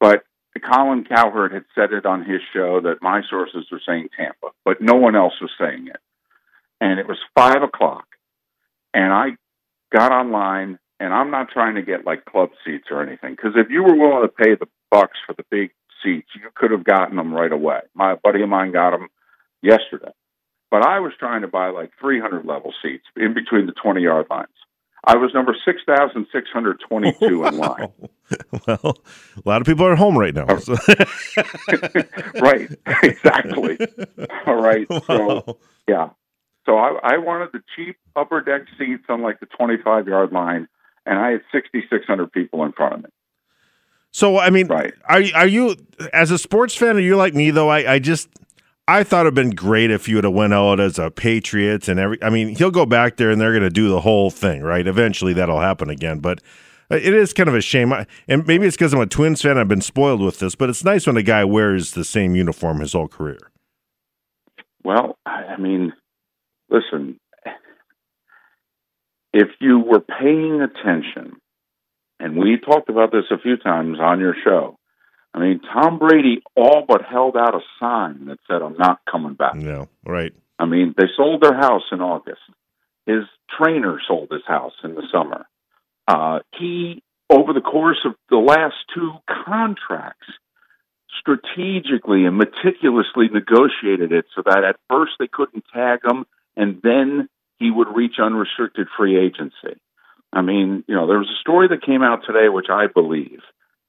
but 0.00 0.24
Colin 0.58 1.04
Cowherd 1.04 1.52
had 1.52 1.64
said 1.74 1.92
it 1.92 2.04
on 2.04 2.24
his 2.24 2.40
show 2.52 2.80
that 2.80 3.02
my 3.02 3.22
sources 3.30 3.66
were 3.70 3.80
saying 3.86 4.08
Tampa, 4.16 4.48
but 4.64 4.80
no 4.80 4.94
one 4.94 5.14
else 5.14 5.34
was 5.40 5.50
saying 5.58 5.86
it. 5.86 6.00
And 6.80 6.98
it 6.98 7.06
was 7.06 7.18
five 7.36 7.62
o'clock, 7.62 8.06
and 8.92 9.12
I 9.12 9.36
got 9.92 10.12
online, 10.12 10.78
and 10.98 11.14
I'm 11.14 11.30
not 11.30 11.50
trying 11.50 11.76
to 11.76 11.82
get 11.82 12.06
like 12.06 12.24
club 12.24 12.50
seats 12.64 12.88
or 12.90 13.02
anything, 13.02 13.36
because 13.36 13.52
if 13.54 13.70
you 13.70 13.84
were 13.84 13.94
willing 13.94 14.26
to 14.26 14.28
pay 14.28 14.54
the 14.54 14.66
bucks 14.90 15.18
for 15.26 15.34
the 15.34 15.44
big 15.50 15.70
seats, 16.02 16.28
you 16.34 16.48
could 16.54 16.70
have 16.70 16.84
gotten 16.84 17.16
them 17.16 17.32
right 17.32 17.52
away. 17.52 17.80
My 17.94 18.14
buddy 18.16 18.42
of 18.42 18.48
mine 18.48 18.72
got 18.72 18.90
them 18.90 19.08
yesterday. 19.62 20.12
But 20.70 20.86
I 20.86 21.00
was 21.00 21.12
trying 21.18 21.42
to 21.42 21.48
buy 21.48 21.68
like 21.68 21.90
300 22.00 22.44
level 22.44 22.72
seats 22.82 23.04
in 23.16 23.34
between 23.34 23.66
the 23.66 23.72
20 23.72 24.02
yard 24.02 24.26
lines. 24.30 24.48
I 25.04 25.16
was 25.16 25.32
number 25.34 25.56
6,622 25.64 27.44
in 27.46 27.56
line. 27.58 27.88
well, 28.66 28.96
a 29.36 29.48
lot 29.48 29.60
of 29.60 29.66
people 29.66 29.86
are 29.86 29.92
at 29.92 29.98
home 29.98 30.16
right 30.18 30.34
now. 30.34 30.46
Oh. 30.48 30.58
so- 30.58 30.74
right, 32.40 32.70
exactly. 33.02 33.78
All 34.46 34.60
right. 34.62 34.86
So, 35.06 35.58
yeah. 35.88 36.10
So 36.66 36.76
I, 36.76 36.98
I 37.02 37.16
wanted 37.18 37.48
the 37.52 37.62
cheap 37.74 37.96
upper 38.14 38.40
deck 38.42 38.62
seats 38.78 39.04
on 39.08 39.22
like 39.22 39.40
the 39.40 39.46
25 39.46 40.06
yard 40.06 40.32
line. 40.32 40.68
and 41.06 41.18
I 41.18 41.30
had 41.30 41.40
6,600 41.52 42.30
people 42.32 42.64
in 42.64 42.72
front 42.72 42.94
of 42.94 43.02
me. 43.04 43.10
So 44.12 44.38
I 44.38 44.50
mean, 44.50 44.66
Right. 44.66 44.92
are 45.08 45.22
are 45.34 45.46
you 45.46 45.76
as 46.12 46.30
a 46.32 46.38
sports 46.38 46.74
fan? 46.74 46.96
Are 46.96 47.00
you 47.00 47.16
like 47.16 47.32
me 47.34 47.50
though? 47.52 47.68
I 47.68 47.94
I 47.94 47.98
just 48.00 48.28
I 48.88 49.04
thought 49.04 49.26
it'd 49.26 49.34
been 49.34 49.50
great 49.50 49.90
if 49.90 50.08
you 50.08 50.16
would 50.16 50.24
have 50.24 50.32
went 50.32 50.52
out 50.52 50.80
as 50.80 50.98
a 50.98 51.10
Patriots 51.10 51.88
and 51.88 52.00
every. 52.00 52.22
I 52.22 52.30
mean, 52.30 52.56
he'll 52.56 52.70
go 52.70 52.86
back 52.86 53.16
there 53.16 53.30
and 53.30 53.40
they're 53.40 53.52
going 53.52 53.62
to 53.62 53.70
do 53.70 53.88
the 53.88 54.00
whole 54.00 54.30
thing, 54.30 54.62
right? 54.62 54.86
Eventually, 54.86 55.32
that'll 55.32 55.60
happen 55.60 55.90
again, 55.90 56.18
but. 56.18 56.40
Uh, 56.92 56.96
it 56.96 57.14
is 57.14 57.32
kind 57.32 57.48
of 57.48 57.54
a 57.54 57.60
shame, 57.60 57.92
and 58.26 58.44
maybe 58.48 58.66
it's 58.66 58.76
because 58.76 58.92
I'm 58.92 59.00
a 59.00 59.06
Twins 59.06 59.40
fan. 59.42 59.56
I've 59.56 59.68
been 59.68 59.80
spoiled 59.80 60.20
with 60.20 60.40
this, 60.40 60.56
but 60.56 60.68
it's 60.68 60.82
nice 60.82 61.06
when 61.06 61.16
a 61.16 61.22
guy 61.22 61.44
wears 61.44 61.92
the 61.92 62.04
same 62.04 62.34
uniform 62.34 62.80
his 62.80 62.94
whole 62.94 63.06
career. 63.06 63.38
Well, 64.82 65.16
I 65.24 65.56
mean, 65.56 65.92
listen, 66.68 67.20
if 69.32 69.48
you 69.60 69.78
were 69.78 70.00
paying 70.00 70.60
attention, 70.62 71.36
and 72.18 72.36
we 72.36 72.58
talked 72.58 72.88
about 72.88 73.12
this 73.12 73.24
a 73.30 73.38
few 73.38 73.56
times 73.56 73.98
on 74.00 74.18
your 74.18 74.34
show, 74.44 74.76
I 75.32 75.38
mean, 75.38 75.60
Tom 75.72 75.98
Brady 75.98 76.42
all 76.56 76.84
but 76.86 77.02
held 77.04 77.36
out 77.36 77.54
a 77.54 77.60
sign 77.78 78.26
that 78.26 78.38
said, 78.48 78.62
I'm 78.62 78.76
not 78.76 79.00
coming 79.10 79.34
back. 79.34 79.54
No, 79.54 79.88
right? 80.04 80.32
I 80.58 80.66
mean, 80.66 80.94
they 80.96 81.04
sold 81.16 81.42
their 81.42 81.56
house 81.56 81.84
in 81.92 82.00
August. 82.00 82.40
His 83.06 83.24
trainer 83.58 84.00
sold 84.06 84.30
his 84.30 84.42
house 84.46 84.74
in 84.84 84.94
the 84.94 85.06
summer. 85.12 85.46
Uh, 86.06 86.40
he, 86.58 87.02
over 87.30 87.52
the 87.52 87.60
course 87.60 88.00
of 88.04 88.14
the 88.28 88.36
last 88.36 88.74
two 88.94 89.12
contracts, 89.44 90.26
strategically 91.20 92.24
and 92.24 92.36
meticulously 92.36 93.28
negotiated 93.32 94.12
it 94.12 94.24
so 94.34 94.42
that 94.44 94.64
at 94.64 94.76
first 94.88 95.12
they 95.18 95.28
couldn't 95.28 95.64
tag 95.72 96.00
him 96.04 96.24
and 96.56 96.80
then 96.82 97.28
he 97.58 97.70
would 97.70 97.88
reach 97.94 98.14
unrestricted 98.18 98.88
free 98.96 99.18
agency. 99.18 99.80
I 100.32 100.42
mean, 100.42 100.84
you 100.86 100.94
know, 100.94 101.06
there 101.06 101.18
was 101.18 101.28
a 101.28 101.40
story 101.40 101.68
that 101.68 101.84
came 101.84 102.02
out 102.02 102.20
today, 102.26 102.48
which 102.48 102.68
I 102.70 102.86
believe. 102.86 103.40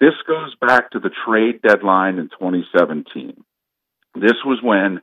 This 0.01 0.15
goes 0.27 0.55
back 0.59 0.89
to 0.91 0.99
the 0.99 1.11
trade 1.27 1.61
deadline 1.61 2.17
in 2.17 2.29
2017. 2.29 3.43
This 4.15 4.33
was 4.43 4.59
when 4.63 5.01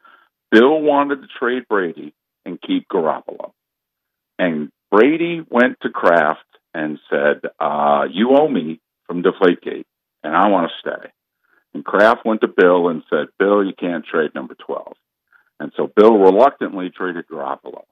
Bill 0.50 0.80
wanted 0.80 1.22
to 1.22 1.28
trade 1.38 1.68
Brady 1.70 2.12
and 2.44 2.60
keep 2.60 2.88
Garoppolo. 2.88 3.52
And 4.40 4.72
Brady 4.90 5.40
went 5.48 5.78
to 5.82 5.90
Kraft 5.90 6.40
and 6.74 6.98
said, 7.08 7.48
uh, 7.60 8.06
You 8.10 8.30
owe 8.36 8.48
me 8.48 8.80
from 9.06 9.22
Deflategate, 9.22 9.84
and 10.24 10.34
I 10.34 10.48
want 10.48 10.68
to 10.68 10.80
stay. 10.80 11.10
And 11.74 11.84
Kraft 11.84 12.24
went 12.24 12.40
to 12.40 12.48
Bill 12.48 12.88
and 12.88 13.04
said, 13.08 13.28
Bill, 13.38 13.64
you 13.64 13.74
can't 13.78 14.04
trade 14.04 14.34
number 14.34 14.56
12. 14.66 14.94
And 15.60 15.70
so 15.76 15.92
Bill 15.94 16.18
reluctantly 16.18 16.90
traded 16.90 17.26
Garoppolo. 17.28 17.84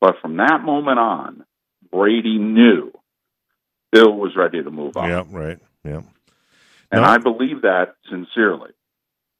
But 0.00 0.16
from 0.22 0.38
that 0.38 0.62
moment 0.64 0.98
on, 0.98 1.44
Brady 1.92 2.38
knew 2.38 2.92
Bill 3.92 4.12
was 4.12 4.32
ready 4.34 4.62
to 4.62 4.70
move 4.70 4.96
on. 4.96 5.08
Yeah, 5.10 5.24
right. 5.30 5.58
Yeah. 5.84 6.00
And 6.90 7.02
No. 7.02 7.08
I 7.08 7.18
believe 7.18 7.62
that 7.62 7.94
sincerely. 8.10 8.70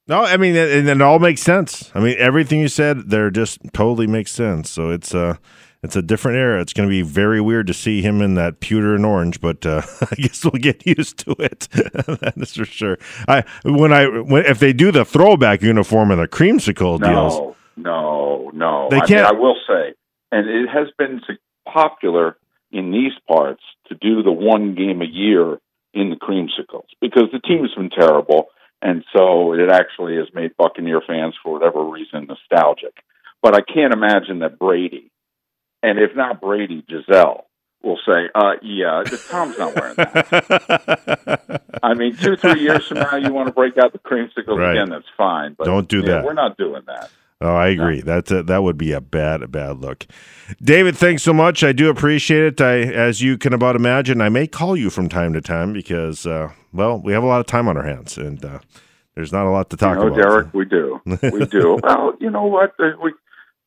No, 0.08 0.22
I 0.22 0.36
mean, 0.36 0.54
and 0.56 0.88
it 0.88 1.02
all 1.02 1.18
makes 1.18 1.42
sense. 1.42 1.90
I 1.94 2.00
mean, 2.00 2.14
everything 2.18 2.60
you 2.60 2.68
said 2.68 3.10
there 3.10 3.28
just 3.30 3.58
totally 3.72 4.06
makes 4.06 4.30
sense. 4.30 4.70
So 4.70 4.90
it's 4.90 5.12
a, 5.14 5.38
it's 5.82 5.96
a 5.96 6.02
different 6.02 6.38
era. 6.38 6.60
It's 6.60 6.72
going 6.72 6.88
to 6.88 6.90
be 6.92 7.02
very 7.02 7.40
weird 7.40 7.66
to 7.66 7.74
see 7.74 8.02
him 8.02 8.20
in 8.22 8.34
that 8.34 8.60
pewter 8.60 8.94
and 8.94 9.04
orange, 9.04 9.40
but 9.40 9.66
uh, 9.66 9.82
I 10.10 10.14
guess 10.14 10.44
we'll 10.44 10.60
get 10.62 10.86
used 10.98 11.18
to 11.20 11.32
it. 11.40 11.60
that 11.72 12.34
is 12.36 12.54
for 12.54 12.64
sure. 12.64 12.98
I 13.26 13.42
when 13.64 13.92
I 13.92 14.06
when, 14.06 14.46
if 14.46 14.60
they 14.60 14.72
do 14.72 14.92
the 14.92 15.04
throwback 15.04 15.60
uniform 15.62 16.12
and 16.12 16.20
the 16.20 16.28
creamsicle 16.28 17.00
deals, 17.02 17.34
No, 17.38 17.56
no, 17.76 18.50
no. 18.54 18.88
They 18.90 19.00
can't- 19.00 19.26
I 19.26 19.32
will 19.32 19.56
say, 19.66 19.94
and 20.30 20.48
it 20.48 20.68
has 20.68 20.86
been 20.98 21.20
popular 21.68 22.36
in 22.70 22.92
these 22.92 23.12
parts 23.26 23.62
to 23.88 23.94
do 23.96 24.22
the 24.22 24.32
one 24.32 24.74
game 24.76 25.02
a 25.02 25.06
year 25.06 25.58
in 25.96 26.10
the 26.10 26.16
creamsicles 26.16 26.86
because 27.00 27.28
the 27.32 27.40
team 27.40 27.62
has 27.62 27.74
been 27.74 27.90
terrible, 27.90 28.48
and 28.82 29.02
so 29.16 29.54
it 29.54 29.70
actually 29.70 30.16
has 30.16 30.26
made 30.34 30.56
Buccaneer 30.56 31.00
fans, 31.06 31.34
for 31.42 31.54
whatever 31.54 31.82
reason, 31.82 32.26
nostalgic. 32.26 32.94
But 33.42 33.54
I 33.54 33.60
can't 33.62 33.92
imagine 33.94 34.40
that 34.40 34.58
Brady, 34.58 35.10
and 35.82 35.98
if 35.98 36.14
not 36.14 36.40
Brady, 36.40 36.84
Gisele 36.88 37.46
will 37.82 37.98
say, 38.06 38.28
uh, 38.34 38.54
"Yeah, 38.62 39.02
Tom's 39.30 39.58
not 39.58 39.74
wearing 39.74 39.96
that." 39.96 41.62
I 41.82 41.94
mean, 41.94 42.16
two, 42.16 42.36
three 42.36 42.60
years 42.60 42.86
from 42.86 42.98
now, 42.98 43.16
you 43.16 43.32
want 43.32 43.48
to 43.48 43.52
break 43.54 43.78
out 43.78 43.92
the 43.92 43.98
creamsicles 43.98 44.58
Right. 44.58 44.72
again, 44.72 44.90
that's 44.90 45.06
fine. 45.16 45.54
But 45.56 45.64
Don't 45.64 45.88
do 45.88 46.00
yeah, 46.00 46.06
that. 46.06 46.24
We're 46.24 46.32
not 46.34 46.56
doing 46.56 46.82
that. 46.86 47.10
Oh, 47.40 47.54
I 47.54 47.68
agree. 47.68 48.00
That's 48.00 48.30
a, 48.30 48.42
that 48.44 48.62
would 48.62 48.78
be 48.78 48.92
a 48.92 49.00
bad 49.00 49.42
a 49.42 49.48
bad 49.48 49.78
look. 49.80 50.06
David, 50.62 50.96
thanks 50.96 51.22
so 51.22 51.34
much. 51.34 51.62
I 51.62 51.72
do 51.72 51.90
appreciate 51.90 52.44
it. 52.44 52.60
I, 52.60 52.78
as 52.78 53.20
you 53.20 53.36
can 53.36 53.52
about 53.52 53.76
imagine, 53.76 54.22
I 54.22 54.30
may 54.30 54.46
call 54.46 54.74
you 54.74 54.88
from 54.88 55.10
time 55.10 55.34
to 55.34 55.42
time 55.42 55.74
because, 55.74 56.26
uh, 56.26 56.52
well, 56.72 56.98
we 56.98 57.12
have 57.12 57.22
a 57.22 57.26
lot 57.26 57.40
of 57.40 57.46
time 57.46 57.68
on 57.68 57.76
our 57.76 57.82
hands, 57.82 58.16
and 58.16 58.42
uh, 58.42 58.60
there's 59.14 59.32
not 59.32 59.44
a 59.44 59.50
lot 59.50 59.68
to 59.70 59.76
talk 59.76 59.98
about. 59.98 60.12
no, 60.12 60.14
about. 60.14 60.22
Derek, 60.22 60.54
we 60.54 60.64
do. 60.64 61.00
We 61.04 61.44
do. 61.46 61.78
well, 61.82 62.14
you 62.20 62.30
know 62.30 62.44
what? 62.44 62.72
We, 62.78 63.12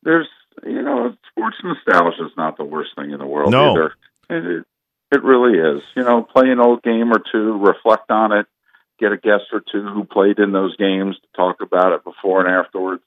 there's, 0.01 0.27
you 0.65 0.81
know, 0.81 1.15
sports 1.29 1.57
nostalgia 1.63 2.25
is 2.25 2.31
not 2.37 2.57
the 2.57 2.65
worst 2.65 2.91
thing 2.95 3.11
in 3.11 3.19
the 3.19 3.27
world 3.27 3.51
No. 3.51 3.71
either. 3.71 3.93
It, 4.31 4.45
it, 4.45 4.65
it 5.11 5.23
really 5.23 5.59
is. 5.59 5.83
You 5.95 6.03
know, 6.03 6.23
play 6.23 6.49
an 6.49 6.59
old 6.59 6.81
game 6.81 7.11
or 7.11 7.21
two, 7.31 7.59
reflect 7.59 8.09
on 8.09 8.31
it, 8.31 8.47
get 8.99 9.11
a 9.11 9.17
guest 9.17 9.45
or 9.51 9.61
two 9.71 9.87
who 9.87 10.05
played 10.05 10.39
in 10.39 10.53
those 10.53 10.75
games 10.75 11.17
to 11.17 11.27
talk 11.35 11.61
about 11.61 11.93
it 11.93 12.03
before 12.03 12.43
and 12.45 12.49
afterwards. 12.49 13.03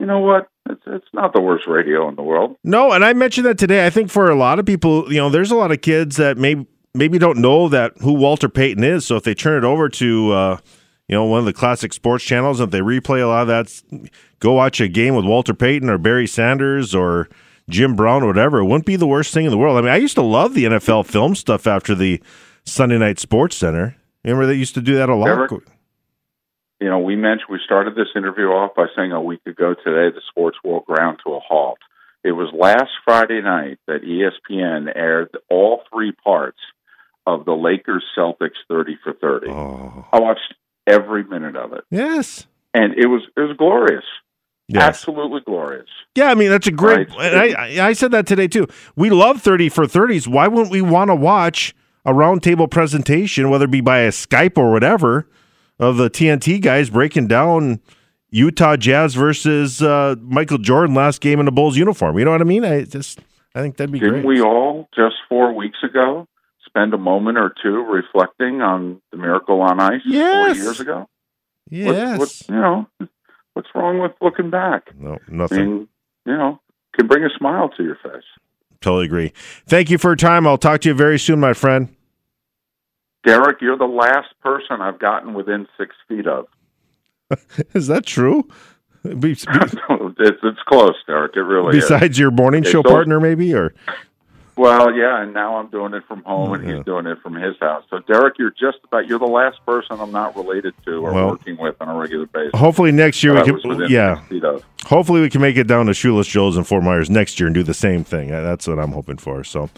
You 0.00 0.06
know 0.06 0.18
what? 0.20 0.48
It's, 0.68 0.82
it's 0.86 1.06
not 1.12 1.34
the 1.34 1.42
worst 1.42 1.66
radio 1.66 2.08
in 2.08 2.16
the 2.16 2.22
world. 2.22 2.56
No, 2.64 2.90
and 2.92 3.04
I 3.04 3.12
mentioned 3.12 3.46
that 3.46 3.58
today. 3.58 3.86
I 3.86 3.90
think 3.90 4.10
for 4.10 4.30
a 4.30 4.34
lot 4.34 4.58
of 4.58 4.64
people, 4.64 5.12
you 5.12 5.18
know, 5.18 5.28
there's 5.28 5.50
a 5.50 5.56
lot 5.56 5.70
of 5.70 5.82
kids 5.82 6.16
that 6.16 6.38
maybe 6.38 6.66
maybe 6.94 7.18
don't 7.18 7.38
know 7.38 7.68
that 7.68 7.92
who 8.00 8.14
Walter 8.14 8.48
Payton 8.48 8.82
is. 8.82 9.06
So 9.06 9.16
if 9.16 9.24
they 9.24 9.34
turn 9.34 9.62
it 9.62 9.66
over 9.66 9.88
to 9.90 10.32
uh, 10.32 10.58
you 11.06 11.14
know 11.14 11.26
one 11.26 11.40
of 11.40 11.44
the 11.44 11.52
classic 11.52 11.92
sports 11.92 12.24
channels, 12.24 12.60
if 12.60 12.70
they 12.70 12.80
replay 12.80 13.22
a 13.22 13.26
lot 13.26 13.42
of 13.42 13.48
that, 13.48 14.10
go 14.40 14.52
watch 14.52 14.80
a 14.80 14.88
game 14.88 15.14
with 15.14 15.26
Walter 15.26 15.52
Payton 15.54 15.90
or 15.90 15.98
Barry 15.98 16.26
Sanders 16.26 16.94
or 16.94 17.28
Jim 17.68 17.94
Brown 17.94 18.22
or 18.22 18.28
whatever. 18.28 18.60
It 18.60 18.64
wouldn't 18.64 18.86
be 18.86 18.96
the 18.96 19.06
worst 19.06 19.34
thing 19.34 19.44
in 19.44 19.50
the 19.50 19.58
world. 19.58 19.76
I 19.76 19.82
mean, 19.82 19.92
I 19.92 19.96
used 19.96 20.14
to 20.14 20.22
love 20.22 20.54
the 20.54 20.64
NFL 20.64 21.06
film 21.06 21.34
stuff 21.34 21.66
after 21.66 21.94
the 21.94 22.22
Sunday 22.64 22.96
Night 22.96 23.18
Sports 23.18 23.56
Center. 23.56 23.96
Remember 24.24 24.46
they 24.46 24.54
used 24.54 24.74
to 24.74 24.82
do 24.82 24.94
that 24.94 25.08
a 25.10 25.14
lot. 25.14 25.50
You 26.80 26.88
know, 26.88 26.98
we 26.98 27.14
mentioned 27.16 27.48
we 27.50 27.60
started 27.64 27.94
this 27.94 28.08
interview 28.16 28.46
off 28.46 28.74
by 28.74 28.86
saying 28.96 29.12
a 29.12 29.20
week 29.20 29.40
ago 29.46 29.74
today 29.74 30.14
the 30.14 30.22
sports 30.30 30.56
world 30.64 30.86
ground 30.86 31.18
to 31.26 31.34
a 31.34 31.40
halt. 31.40 31.78
It 32.24 32.32
was 32.32 32.52
last 32.58 32.90
Friday 33.04 33.40
night 33.42 33.78
that 33.86 34.02
ESPN 34.02 34.90
aired 34.94 35.30
all 35.50 35.82
three 35.92 36.12
parts 36.12 36.58
of 37.26 37.44
the 37.44 37.52
Lakers 37.52 38.04
Celtics 38.16 38.56
30 38.68 38.98
for 39.04 39.12
30. 39.12 39.48
Oh, 39.50 40.06
I 40.12 40.20
watched 40.20 40.54
every 40.86 41.22
minute 41.24 41.56
of 41.56 41.72
it, 41.74 41.84
yes. 41.90 42.46
and 42.74 42.94
it 42.94 43.06
was 43.06 43.22
it 43.36 43.40
was 43.40 43.56
glorious, 43.56 44.04
Yes. 44.68 44.82
absolutely 44.82 45.40
glorious. 45.44 45.88
Yeah, 46.14 46.30
I 46.30 46.34
mean 46.34 46.48
that's 46.50 46.66
a 46.66 46.72
great. 46.72 47.10
Right. 47.10 47.54
I, 47.56 47.66
I 47.78 47.88
I 47.88 47.92
said 47.92 48.10
that 48.12 48.26
today 48.26 48.48
too. 48.48 48.66
We 48.96 49.10
love 49.10 49.40
thirty 49.42 49.68
for 49.68 49.86
thirties. 49.86 50.26
Why 50.26 50.48
wouldn't 50.48 50.70
we 50.70 50.80
want 50.82 51.08
to 51.10 51.14
watch 51.14 51.74
a 52.06 52.12
roundtable 52.12 52.70
presentation, 52.70 53.50
whether 53.50 53.66
it 53.66 53.70
be 53.70 53.82
by 53.82 53.98
a 54.00 54.08
Skype 54.08 54.56
or 54.56 54.72
whatever, 54.72 55.28
of 55.80 55.96
the 55.96 56.08
TNT 56.10 56.60
guys 56.60 56.90
breaking 56.90 57.26
down 57.26 57.80
Utah 58.30 58.76
Jazz 58.76 59.14
versus 59.14 59.82
uh, 59.82 60.14
Michael 60.20 60.58
Jordan 60.58 60.94
last 60.94 61.20
game 61.20 61.40
in 61.40 61.48
a 61.48 61.50
Bulls 61.50 61.76
uniform? 61.76 62.18
You 62.18 62.24
know 62.24 62.30
what 62.30 62.40
I 62.40 62.44
mean? 62.44 62.64
I 62.64 62.84
just 62.84 63.18
I 63.54 63.60
think 63.62 63.76
that'd 63.76 63.90
be 63.90 63.98
Didn't 63.98 64.22
great. 64.22 64.26
we 64.26 64.40
all 64.40 64.88
just 64.94 65.16
four 65.28 65.52
weeks 65.52 65.78
ago 65.82 66.28
spend 66.64 66.94
a 66.94 66.98
moment 66.98 67.36
or 67.36 67.52
two 67.60 67.82
reflecting 67.84 68.60
on 68.60 69.00
the 69.10 69.16
miracle 69.16 69.60
on 69.60 69.80
ice 69.80 70.02
Yes. 70.06 70.56
four 70.56 70.64
years 70.64 70.78
ago? 70.80 71.08
yes. 71.68 71.88
What, 71.88 72.18
what, 72.20 72.42
you 72.48 72.54
know, 72.54 72.86
what's 73.54 73.68
wrong 73.74 73.98
with 74.00 74.12
looking 74.20 74.50
back? 74.50 74.90
no, 74.96 75.14
I 75.14 75.18
nothing. 75.28 75.58
mean, 75.58 75.88
you 76.26 76.36
know, 76.36 76.60
can 76.96 77.08
bring 77.08 77.24
a 77.24 77.30
smile 77.36 77.70
to 77.76 77.82
your 77.82 77.96
face. 77.96 78.22
totally 78.80 79.06
agree. 79.06 79.32
Thank 79.66 79.90
you 79.90 79.98
for 79.98 80.10
your 80.10 80.16
time. 80.16 80.46
I'll 80.46 80.58
talk 80.58 80.82
to 80.82 80.88
you 80.90 80.94
very 80.94 81.18
soon, 81.18 81.40
my 81.40 81.54
friend. 81.54 81.88
Derek, 83.24 83.60
you're 83.60 83.76
the 83.76 83.84
last 83.84 84.28
person 84.42 84.80
I've 84.80 84.98
gotten 84.98 85.34
within 85.34 85.66
six 85.78 85.94
feet 86.08 86.26
of. 86.26 86.46
Is 87.74 87.86
that 87.88 88.06
true? 88.06 88.48
Be- 89.04 89.14
be- 89.14 89.30
it's, 89.32 89.42
it's 90.42 90.62
close, 90.66 90.94
Derek. 91.06 91.36
It 91.36 91.40
really 91.40 91.78
is. 91.78 91.84
besides 91.84 92.18
your 92.18 92.30
morning 92.30 92.62
Okay, 92.62 92.72
show 92.72 92.82
so- 92.82 92.90
partner, 92.90 93.20
maybe 93.20 93.54
or 93.54 93.74
Well, 94.56 94.92
yeah, 94.94 95.22
and 95.22 95.32
now 95.32 95.56
I'm 95.56 95.68
doing 95.68 95.94
it 95.94 96.02
from 96.06 96.22
home, 96.24 96.52
and 96.54 96.66
Yeah. 96.66 96.76
he's 96.76 96.84
doing 96.84 97.06
it 97.06 97.18
from 97.22 97.34
his 97.34 97.56
house. 97.60 97.84
So, 97.88 98.00
Derek, 98.00 98.38
you're 98.38 98.50
just 98.50 98.78
about 98.84 99.06
you're 99.06 99.18
the 99.18 99.24
last 99.26 99.64
person 99.64 99.98
I'm 100.00 100.12
not 100.12 100.36
related 100.36 100.74
to 100.86 100.96
or 101.06 101.12
Well- 101.14 101.28
working 101.30 101.56
with 101.58 101.76
on 101.80 101.88
a 101.88 101.98
regular 101.98 102.26
basis. 102.26 102.58
hopefully 102.58 102.92
next 102.92 103.22
year 103.22 103.34
we 103.34 103.42
can. 103.42 103.86
Yeah. 103.90 104.20
Hopefully, 104.86 105.20
we 105.20 105.30
can 105.30 105.40
make 105.42 105.56
it 105.56 105.66
down 105.66 105.86
to 105.86 105.94
Shoeless 105.94 106.26
Joe's 106.26 106.56
and 106.56 106.66
Fort 106.66 106.82
Myers 106.82 107.08
next 107.10 107.38
year 107.38 107.46
and 107.46 107.54
do 107.54 107.62
the 107.62 107.74
same 107.74 108.02
thing. 108.02 108.28
That's 108.28 108.66
what 108.66 108.78
I'm 108.78 108.92
hoping 108.92 109.18
for. 109.18 109.44
So, 109.44 109.68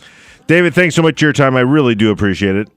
David, 0.46 0.74
thanks 0.74 0.94
so 0.94 1.02
much 1.02 1.18
for 1.18 1.26
your 1.26 1.32
time. 1.32 1.54
I 1.56 1.60
really 1.60 1.94
do 1.96 2.10
appreciate 2.10 2.56
it. 2.56 2.68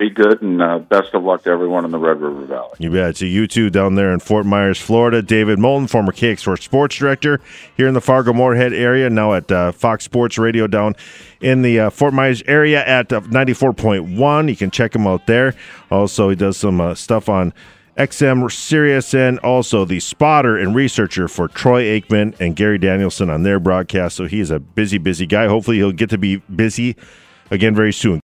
Be 0.00 0.10
good, 0.10 0.40
and 0.40 0.62
uh, 0.62 0.78
best 0.78 1.12
of 1.12 1.22
luck 1.22 1.44
to 1.44 1.50
everyone 1.50 1.84
in 1.84 1.90
the 1.90 1.98
Red 1.98 2.20
River 2.20 2.46
Valley. 2.46 2.74
You 2.78 2.90
bet. 2.90 3.18
So 3.18 3.26
you 3.26 3.46
two 3.46 3.68
down 3.68 3.96
there 3.96 4.12
in 4.12 4.18
Fort 4.18 4.46
Myers, 4.46 4.80
Florida. 4.80 5.20
David 5.20 5.58
Moulton, 5.58 5.86
former 5.86 6.10
KX4 6.10 6.60
sports 6.60 6.96
director 6.96 7.38
here 7.76 7.86
in 7.86 7.92
the 7.92 8.00
Fargo 8.00 8.32
Moorhead 8.32 8.72
area, 8.72 9.10
now 9.10 9.34
at 9.34 9.52
uh, 9.52 9.72
Fox 9.72 10.04
Sports 10.04 10.38
Radio 10.38 10.66
down 10.66 10.96
in 11.42 11.60
the 11.60 11.78
uh, 11.78 11.90
Fort 11.90 12.14
Myers 12.14 12.42
area 12.46 12.84
at 12.84 13.12
uh, 13.12 13.20
94.1. 13.20 14.48
You 14.48 14.56
can 14.56 14.70
check 14.70 14.94
him 14.94 15.06
out 15.06 15.26
there. 15.26 15.54
Also, 15.90 16.30
he 16.30 16.36
does 16.36 16.56
some 16.56 16.80
uh, 16.80 16.94
stuff 16.94 17.28
on 17.28 17.52
XM 17.98 18.50
Sirius 18.50 19.12
and 19.12 19.38
also 19.40 19.84
the 19.84 20.00
spotter 20.00 20.56
and 20.56 20.74
researcher 20.74 21.28
for 21.28 21.46
Troy 21.46 21.84
Aikman 21.84 22.40
and 22.40 22.56
Gary 22.56 22.78
Danielson 22.78 23.28
on 23.28 23.42
their 23.42 23.60
broadcast. 23.60 24.16
So 24.16 24.24
he 24.24 24.40
is 24.40 24.50
a 24.50 24.58
busy, 24.58 24.96
busy 24.96 25.26
guy. 25.26 25.46
Hopefully, 25.46 25.76
he'll 25.76 25.92
get 25.92 26.08
to 26.08 26.18
be 26.18 26.36
busy 26.36 26.96
again 27.50 27.74
very 27.74 27.92
soon. 27.92 28.18